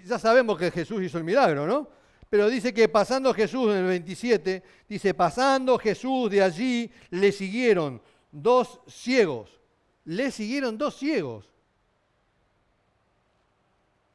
[0.03, 1.87] Ya sabemos que Jesús hizo el milagro, ¿no?
[2.29, 8.01] Pero dice que pasando Jesús en el 27, dice, pasando Jesús de allí, le siguieron
[8.33, 9.61] dos ciegos.
[10.03, 11.49] Le siguieron dos ciegos.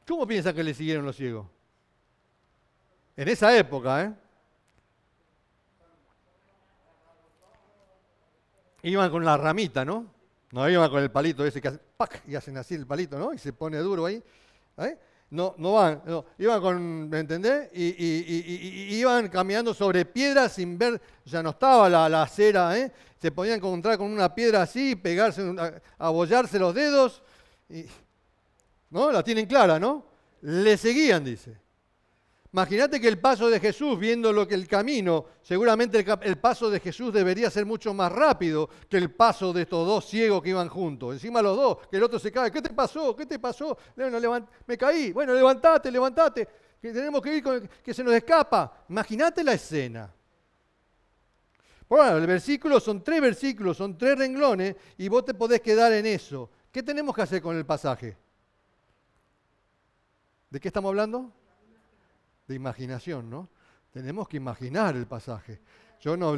[0.07, 1.47] ¿Cómo piensa que le siguieron los ciegos?
[3.15, 4.13] En esa época, ¿eh?
[8.83, 10.07] Iban con la ramita, ¿no?
[10.51, 12.23] No iban con el palito ese que hace, ¡pac!
[12.27, 13.33] y hacen así el palito, ¿no?
[13.33, 14.21] Y se pone duro ahí.
[14.77, 14.97] ¿eh?
[15.29, 16.01] No, no van,
[16.39, 17.69] iban con, ¿me entendés?
[17.73, 22.91] Y, iban caminando sobre piedras sin ver, sea, no estaba la, acera, ¿eh?
[23.17, 25.55] Se podían encontrar con una piedra así, pegarse,
[25.99, 27.21] abollarse los dedos,
[28.89, 29.11] ¿no?
[29.11, 30.05] La tienen clara, ¿no?
[30.41, 31.60] Le seguían, dice.
[32.53, 36.81] Imagínate que el paso de Jesús, viendo lo que el camino, seguramente el, paso de
[36.81, 40.67] Jesús debería ser mucho más rápido que el paso de estos dos ciegos que iban
[40.67, 41.13] juntos.
[41.13, 42.51] Encima los dos, que el otro se cae.
[42.51, 43.15] ¿Qué te pasó?
[43.15, 43.77] ¿Qué te pasó?
[44.65, 45.13] me caí.
[45.13, 46.47] Bueno, levantate, levantate.
[46.81, 48.83] Que tenemos que ir con que se nos escapa.
[48.89, 50.13] Imagínate la escena.
[51.87, 56.05] Bueno, el versículo son tres versículos, son tres renglones y vos te podés quedar en
[56.05, 56.49] eso.
[56.69, 58.17] ¿Qué tenemos que hacer con el pasaje?
[60.49, 61.31] ¿De qué estamos hablando?
[62.51, 63.49] De imaginación, ¿no?
[63.91, 65.59] Tenemos que imaginar el pasaje.
[65.99, 66.35] Yo no,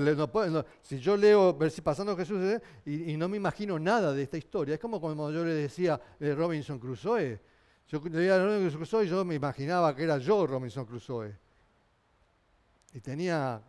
[0.82, 2.62] si yo leo pasando Jesús ¿eh?
[2.86, 6.36] y, no me imagino nada de esta historia, es como cuando yo le decía de
[6.36, 7.40] Robinson Crusoe.
[7.88, 11.38] Yo leía Robinson Crusoe y yo me imaginaba que era yo Robinson Crusoe.
[12.94, 13.62] Y tenía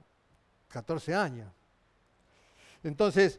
[0.68, 1.52] 14 años.
[2.82, 3.38] Entonces,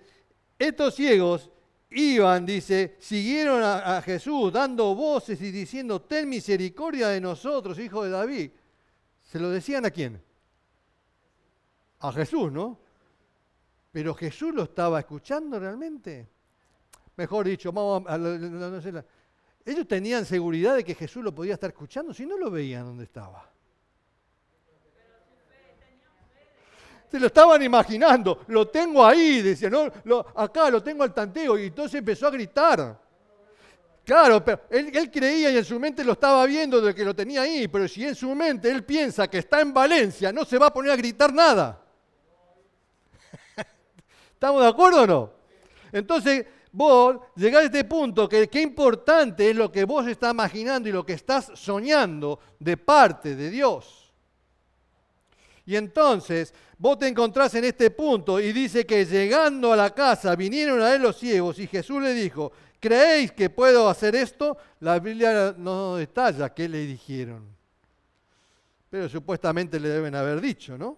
[0.57, 1.51] estos ciegos
[1.89, 8.09] iban, dice, siguieron a Jesús dando voces y diciendo, ten misericordia de nosotros, hijo de
[8.11, 8.51] David.
[9.35, 10.23] ¿Se lo decían a quién?
[11.99, 12.79] A Jesús, ¿no?
[13.91, 16.29] Pero Jesús lo estaba escuchando realmente.
[17.17, 18.15] Mejor dicho, vamos a,
[19.65, 23.03] ellos tenían seguridad de que Jesús lo podía estar escuchando, si no lo veían donde
[23.03, 23.51] estaba.
[27.11, 31.65] Se lo estaban imaginando, lo tengo ahí, decía, no, acá lo tengo al tanteo, y
[31.65, 33.04] entonces empezó a gritar.
[34.05, 37.41] Claro, pero él, creía y en su mente lo estaba viendo de que lo tenía
[37.41, 40.67] ahí, pero si en su mente él piensa que está en Valencia, no se va
[40.67, 41.81] a poner a gritar nada.
[44.33, 45.33] ¿Estamos de acuerdo o no?
[45.91, 50.87] Entonces, vos llegás a este punto que qué importante es lo que vos estás imaginando
[50.87, 54.13] y lo que estás soñando de parte de Dios.
[55.65, 60.35] Y entonces vos te encontrás en este punto y dice que llegando a la casa
[60.35, 64.57] vinieron a él los ciegos y Jesús le dijo, ¿creéis que puedo hacer esto?
[64.79, 67.55] La Biblia no detalla qué le dijeron.
[68.89, 70.97] Pero supuestamente le deben haber dicho, ¿no?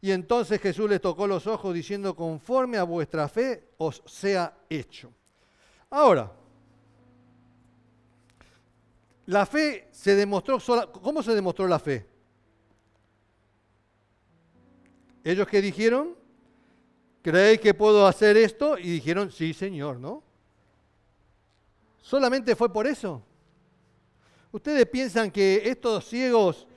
[0.00, 5.10] Y entonces Jesús les tocó los ojos diciendo, conforme a vuestra fe os sea hecho.
[5.90, 6.30] Ahora,
[9.26, 10.86] la fe se demostró sola.
[10.86, 12.06] ¿Cómo se demostró la fe?
[15.24, 16.14] Ellos que dijeron,
[17.22, 18.78] ¿creéis que puedo hacer esto?
[18.78, 20.22] Y dijeron, sí, Señor, ¿no?
[22.06, 23.20] ¿Solamente fue por eso?
[24.52, 26.68] ¿Ustedes piensan que estos ciegos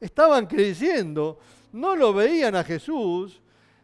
[0.00, 1.38] estaban creyendo,
[1.70, 3.40] no lo veían a Jesús,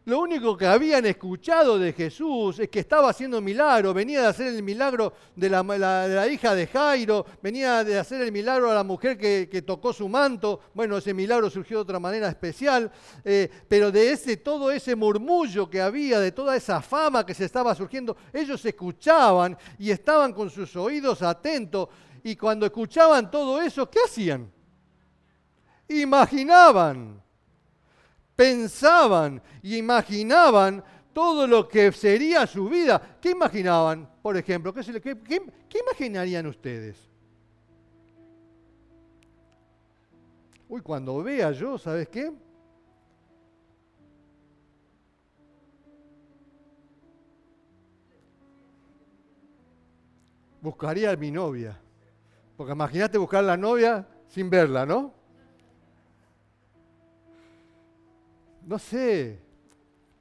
[0.08, 4.46] lo único que habían escuchado de Jesús es que estaba haciendo milagro, venía de hacer
[4.46, 9.18] el milagro de la, hija de Jairo, venía de hacer el milagro a la mujer
[9.18, 10.60] que, tocó su manto.
[10.72, 12.90] Bueno, ese milagro surgió de otra manera especial,
[13.22, 17.44] eh, pero de ese, todo ese murmullo que había, de toda esa fama que se
[17.44, 21.90] estaba surgiendo, ellos escuchaban y estaban con sus oídos atentos.
[22.24, 24.50] Y cuando escuchaban todo eso, ¿qué hacían?
[25.86, 27.27] Imaginaban
[28.38, 33.18] pensaban y imaginaban todo lo que sería su vida.
[33.20, 34.72] ¿Qué imaginaban, por ejemplo?
[34.72, 35.42] ¿Qué,
[35.80, 36.96] imaginarían ustedes?
[40.68, 42.32] Uy, cuando vea yo, ¿sabes qué?
[50.60, 51.76] Buscaría a mi novia.
[52.56, 55.17] Porque imagínate buscar la novia sin verla, ¿no?
[58.68, 59.38] No sé,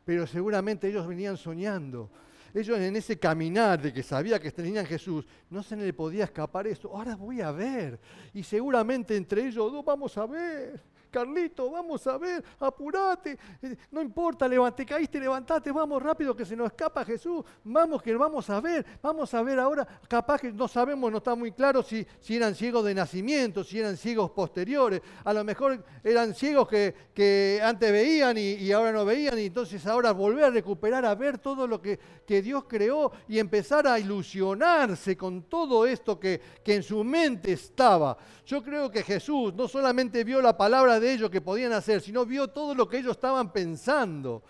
[0.06, 2.10] pero seguramente ellos venían soñando.
[2.54, 6.66] Ellos en ese caminar de que sabía que tenían Jesús, no se le podía escapar
[6.66, 6.96] esto.
[6.96, 8.00] Ahora voy a ver.
[8.34, 10.82] Y seguramente entre ellos dos vamos a ver.
[11.18, 16.56] Carlito, vamos a ver, apurate, eh, no importa, levante, caíste, levantate, vamos rápido que se
[16.56, 20.68] nos escapa Jesús, vamos que vamos a ver, vamos a ver ahora, capaz que no
[20.68, 25.02] sabemos, no está muy claro si, si eran ciegos de nacimiento, si eran ciegos posteriores,
[25.24, 29.88] a lo mejor eran ciegos que, que antes veían y, ahora no veían, y entonces
[29.88, 33.98] ahora volver a recuperar, a ver todo lo que, que Dios creó y empezar a
[33.98, 38.16] ilusionarse con todo esto que, que en su mente estaba.
[38.46, 42.26] Yo creo que Jesús no solamente vio la palabra de ellos que podían hacer, sino
[42.26, 44.44] vio todo lo que ellos estaban pensando.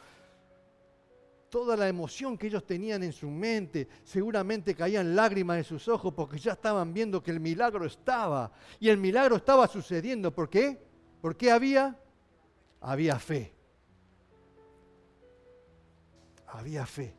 [1.49, 6.14] Toda la emoción que ellos tenían en su mente, seguramente caían lágrimas en sus ojos
[6.14, 8.51] porque ya estaban viendo que el milagro estaba.
[8.80, 10.34] Y el milagro estaba sucediendo.
[10.34, 10.78] ¿Por qué?
[11.22, 11.97] ¿Por qué había?
[12.82, 13.53] Había fe.
[16.47, 17.16] Había fe.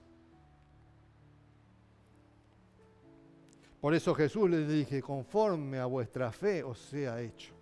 [3.81, 7.58] Por eso Jesús les dije, conforme a vuestra fe os sea hecho.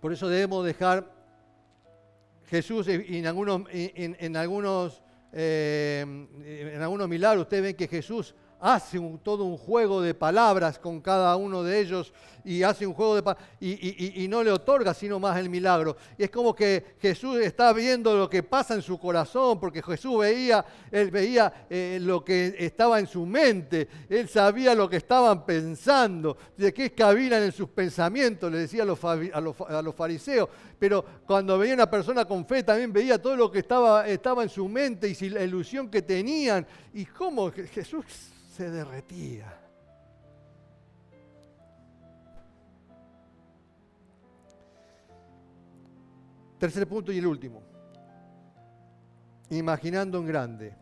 [0.00, 1.12] Por eso debemos dejar
[2.46, 6.04] Jesús en algunos, en, algunos, eh,
[6.74, 7.42] en algunos milagros.
[7.42, 12.12] Ustedes ven que Jesús hace todo un juego de palabras con cada uno de ellos
[12.44, 15.96] y hace un juego de y, y, no le otorga sino más el milagro.
[16.16, 20.18] Y es como que Jesús está viendo lo que pasa en su corazón, porque Jesús
[20.18, 25.44] veía, él veía eh, lo que estaba en su mente, él sabía lo que estaban
[25.44, 29.94] pensando, de qué escabilan en sus pensamientos, le decía a los, a los, a los
[29.94, 30.48] fariseos.
[30.78, 34.48] Pero cuando veía una persona con fe también veía todo lo que estaba, estaba en
[34.48, 36.66] su mente y la ilusión que tenían.
[36.94, 38.04] Y cómo Jesús
[38.68, 39.56] derretía.
[46.58, 47.62] Tercer punto y el último.
[49.48, 50.74] Imaginando en grande.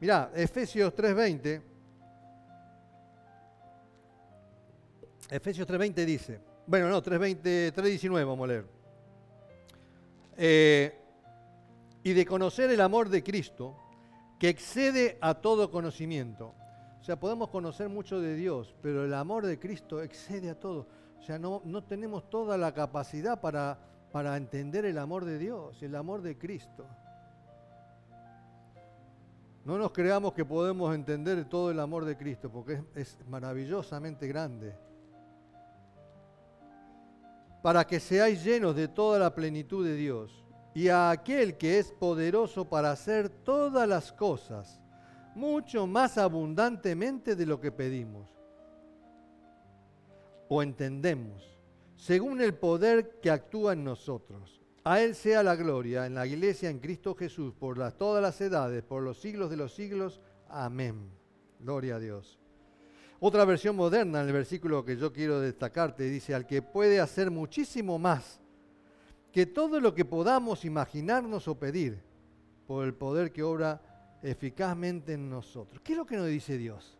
[0.00, 1.62] Mirá, Efesios 3:20.
[5.30, 8.66] Efesios 3:20 dice, bueno, no, 3:20, 3:19 vamos a leer.
[10.36, 10.98] Eh,
[12.02, 13.76] y de conocer el amor de Cristo,
[14.38, 16.54] que excede a todo conocimiento
[17.04, 20.86] o sea, podemos conocer mucho de Dios, pero el amor de Cristo excede a todo.
[21.18, 23.78] O sea, no, no tenemos toda la capacidad para,
[24.10, 26.86] para entender el amor de Dios, el amor de Cristo.
[29.66, 34.26] No nos creamos que podemos entender todo el amor de Cristo, porque es, es maravillosamente
[34.26, 34.74] grande.
[37.62, 40.42] Para que seáis llenos de toda la plenitud de Dios
[40.72, 44.80] y a aquel que es poderoso para hacer todas las cosas
[45.34, 48.28] mucho más abundantemente de lo que pedimos
[50.48, 51.42] o entendemos,
[51.96, 54.60] según el poder que actúa en nosotros.
[54.84, 58.82] A Él sea la gloria en la iglesia en Cristo Jesús por todas las edades,
[58.82, 60.20] por los siglos de los siglos.
[60.48, 61.10] Amén.
[61.58, 62.38] Gloria a Dios.
[63.20, 67.30] Otra versión moderna, en el versículo que yo quiero destacarte, dice, al que puede hacer
[67.30, 68.40] muchísimo más
[69.32, 72.02] que todo lo que podamos imaginarnos o pedir
[72.66, 73.93] por el poder que obra
[74.24, 75.80] eficazmente en nosotros.
[75.84, 76.98] ¿Qué es lo que nos dice Dios?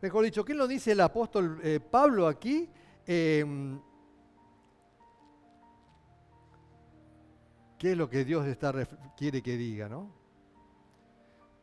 [0.00, 2.68] Mejor dicho, ¿qué nos dice el apóstol eh, Pablo aquí?
[3.06, 3.80] Em,
[7.78, 8.72] ¿Qué es lo que Dios está,
[9.16, 10.12] quiere que diga, no?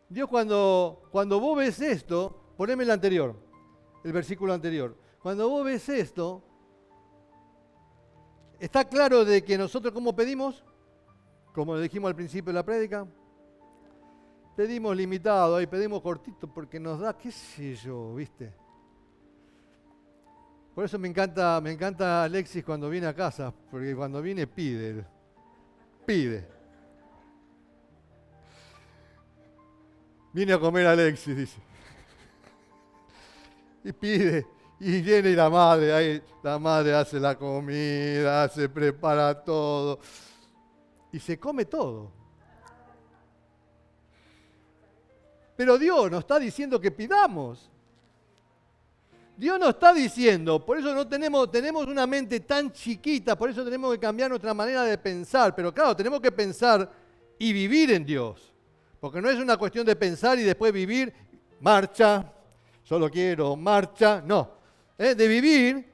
[0.09, 3.35] Dios cuando, cuando vos ves esto, poneme el anterior,
[4.03, 4.97] el versículo anterior.
[5.21, 6.43] Cuando vos ves esto,
[8.59, 10.63] está claro de que nosotros como pedimos,
[11.53, 13.07] como le dijimos al principio de la prédica,
[14.59, 18.51] pedimos limitado, ahí pedimos cortito porque nos da, qué sé yo, ¿viste?
[20.75, 25.05] Por eso me encanta, me encanta Alexis cuando viene a casa, porque cuando viene pide
[26.05, 26.45] pide.
[30.33, 31.61] Viene a comer Alexis, dice.
[33.85, 34.45] Y pide.
[34.81, 40.01] Y viene la madre, ahí la madre hace la comida, se prepara todo.
[41.13, 42.18] Y se come todo.
[45.59, 47.69] Pero Dios nos está diciendo que pidamos.
[49.35, 53.65] Dios nos está diciendo, por eso no tenemos, tenemos una mente tan chiquita, por eso
[53.65, 55.53] tenemos que cambiar nuestra manera de pensar.
[55.53, 56.89] Pero claro, tenemos que pensar
[57.37, 58.53] y vivir en Dios.
[59.01, 61.13] Porque no es una cuestión de pensar y después vivir,
[61.59, 62.31] marcha,
[62.81, 64.23] solo quiero, marcha.
[64.25, 64.51] No,
[64.97, 65.91] de vivir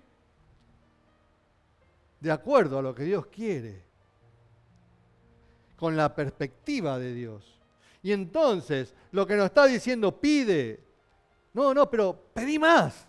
[2.19, 3.81] de acuerdo a lo que Dios quiere,
[5.75, 7.54] con la perspectiva de Dios.
[8.05, 10.79] Y entonces, lo que nos está diciendo, pide.
[11.51, 13.07] No, no, pero pedí más.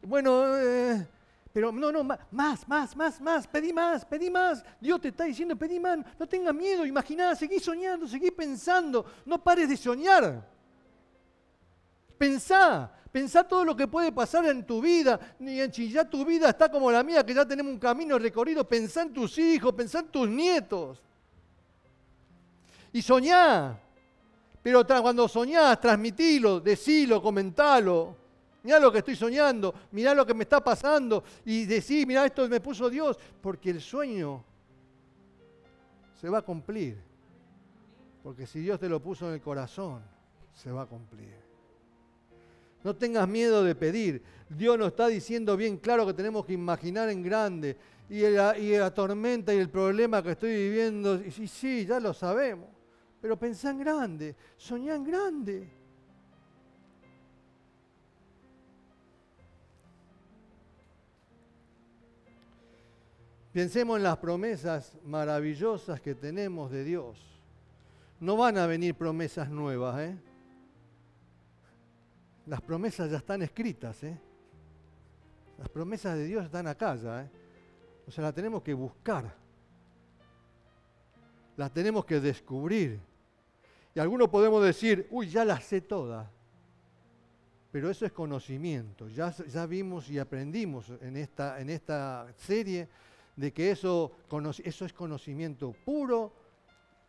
[0.00, 1.06] Bueno, eh,
[1.52, 2.18] pero no, no, más,
[2.66, 4.64] más, más, más, pedí más, pedí más.
[4.80, 9.44] Dios te está diciendo, pedí más, no tengas miedo, imaginá, seguí soñando, seguí pensando, no
[9.44, 10.48] pares de soñar.
[12.16, 15.20] Pensá, pensá todo lo que puede pasar en tu vida.
[15.70, 19.02] Si ya tu vida está como la mía, que ya tenemos un camino recorrido, pensá
[19.02, 21.02] en tus hijos, pensá en tus nietos.
[22.94, 23.78] Y soñá.
[24.62, 28.16] Pero cuando soñás, transmitilo, decilo, comentalo.
[28.62, 32.48] Mirá lo que estoy soñando, mirá lo que me está pasando y decir, mirá esto
[32.48, 34.44] me puso Dios, porque el sueño
[36.20, 36.96] se va a cumplir.
[38.22, 40.00] Porque si Dios te lo puso en el corazón,
[40.54, 41.34] se va a cumplir.
[42.84, 44.22] No tengas miedo de pedir.
[44.48, 47.76] Dios nos está diciendo bien claro que tenemos que imaginar en grande.
[48.08, 51.98] Y la, y la tormenta y el problema que estoy viviendo, y sí, sí, ya
[51.98, 52.68] lo sabemos.
[53.22, 55.70] Pero pensá en grande, soñá en grande.
[63.52, 67.40] Pensemos en las promesas maravillosas que tenemos de Dios.
[68.18, 70.18] No van a venir promesas nuevas, ¿eh?
[72.46, 74.18] Las promesas ya están escritas, ¿eh?
[75.58, 77.30] Las promesas de Dios están acá ya, ¿eh?
[78.08, 79.32] O sea, las tenemos que buscar.
[81.56, 83.11] Las tenemos que descubrir.
[83.94, 86.26] Y algunos podemos decir, uy, ya las sé todas.
[87.70, 89.08] Pero eso es conocimiento.
[89.08, 89.34] Ya,
[89.66, 92.88] vimos y aprendimos en esta, en esta serie
[93.36, 94.12] de que eso,
[94.62, 96.32] eso es conocimiento puro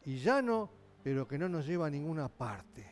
[0.06, 0.70] y llano,
[1.04, 2.86] pero que no nos lleva a ninguna parte.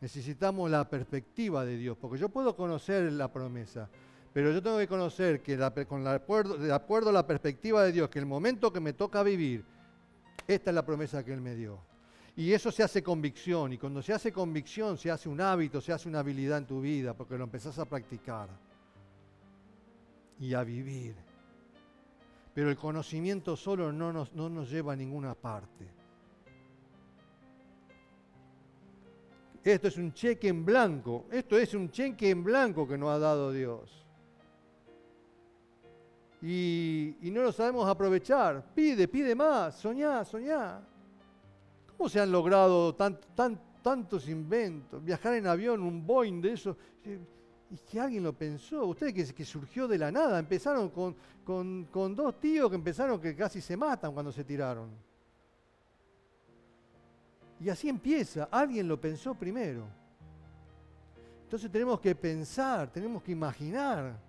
[0.00, 3.88] Necesitamos la perspectiva de Dios, porque yo puedo conocer la promesa,
[4.32, 5.56] pero yo tengo que conocer que
[5.88, 9.64] con de acuerdo a la perspectiva de Dios, que el momento que me toca vivir,
[10.46, 11.80] esta es la promesa que Él me dio.
[12.36, 15.92] Y eso se hace convicción, y cuando se hace convicción se hace un hábito, se
[15.92, 18.48] hace una habilidad en tu vida, porque lo empezás a practicar
[20.38, 21.26] y a vivir
[22.56, 25.86] pero el conocimiento solo no nos, no nos lleva a ninguna parte.
[29.62, 33.18] Esto es un cheque en blanco, esto es un cheque en blanco que nos ha
[33.18, 34.06] dado Dios.
[36.40, 38.64] Y, no lo sabemos aprovechar.
[38.74, 40.80] Pide, pide más, soñá, soñá.
[41.96, 45.02] ¿Cómo se han logrado tantos inventos?
[45.02, 46.76] Viajar en avión, un Boeing de eso.
[47.70, 52.68] Y que alguien lo pensó, ustedes que, surgió de la nada, empezaron con, dos tíos
[52.68, 54.90] que empezaron que casi se matan cuando se tiraron.
[57.58, 59.86] Y así empieza, alguien lo pensó primero.
[61.44, 64.25] Entonces tenemos que pensar, tenemos que imaginar.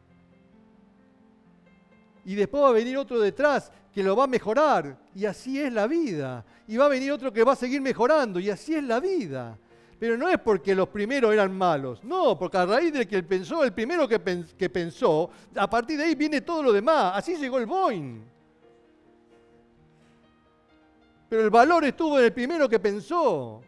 [2.28, 4.98] Y después va a venir otro detrás que lo va a mejorar.
[5.16, 6.44] Y así es la vida.
[6.68, 8.38] Y va a venir otro que va a seguir mejorando.
[8.38, 9.58] Y así es la vida.
[9.98, 13.64] Pero no es porque los primeros eran malos, no, porque a raíz de que pensó,
[13.64, 14.20] el primero que,
[14.58, 17.14] que pensó, a partir de ahí viene todo lo demás.
[17.16, 18.22] Así llegó el Boeing.
[21.30, 23.62] Pero el valor estuvo en el primero que pensó.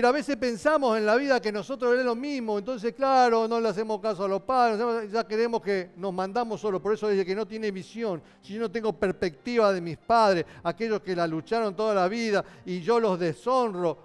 [0.00, 3.60] Pero a veces pensamos en la vida que nosotros es lo mismo, entonces claro, no
[3.60, 7.22] le hacemos caso a los padres, ya queremos que nos mandamos solo, por eso dice
[7.22, 11.26] que no tiene visión, si yo no tengo perspectiva de mis padres, aquellos que la
[11.26, 13.98] lucharon toda la vida y yo los deshonro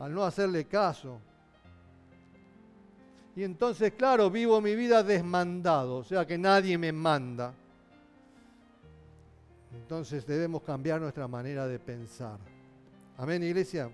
[0.00, 1.20] al no hacerle caso.
[3.36, 7.54] Y entonces, claro, vivo mi vida desmandado, o sea que nadie me manda.
[9.76, 12.36] Entonces debemos cambiar nuestra manera de pensar.
[13.16, 13.88] Amén, iglesia.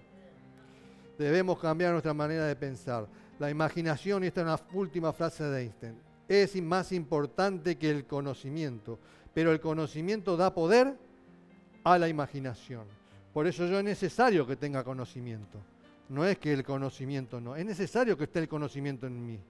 [1.19, 3.07] Debemos cambiar nuestra manera de pensar.
[3.39, 5.97] La imaginación, y esta es una última frase de Einstein,
[6.29, 8.99] es más importante que el conocimiento,
[9.33, 10.97] pero el conocimiento da poder
[11.85, 12.85] a la imaginación.
[13.33, 15.59] Por eso yo es necesario que tenga conocimiento.
[16.09, 19.41] No es que el conocimiento no, es necesario que esté el conocimiento en mí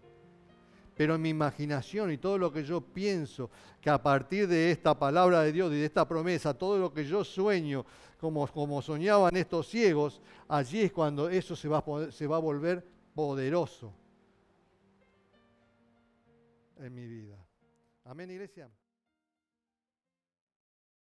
[0.97, 5.43] pero mi imaginación y todo lo que yo pienso, que a partir de esta palabra
[5.43, 7.85] de Dios y de esta promesa, todo lo que yo sueño,
[8.21, 12.87] como, como soñaban estos ciegos, allí es cuando eso se va, se va a volver
[13.15, 13.93] poderoso
[16.79, 17.37] en mi vida.
[18.05, 18.69] Amén, iglesia.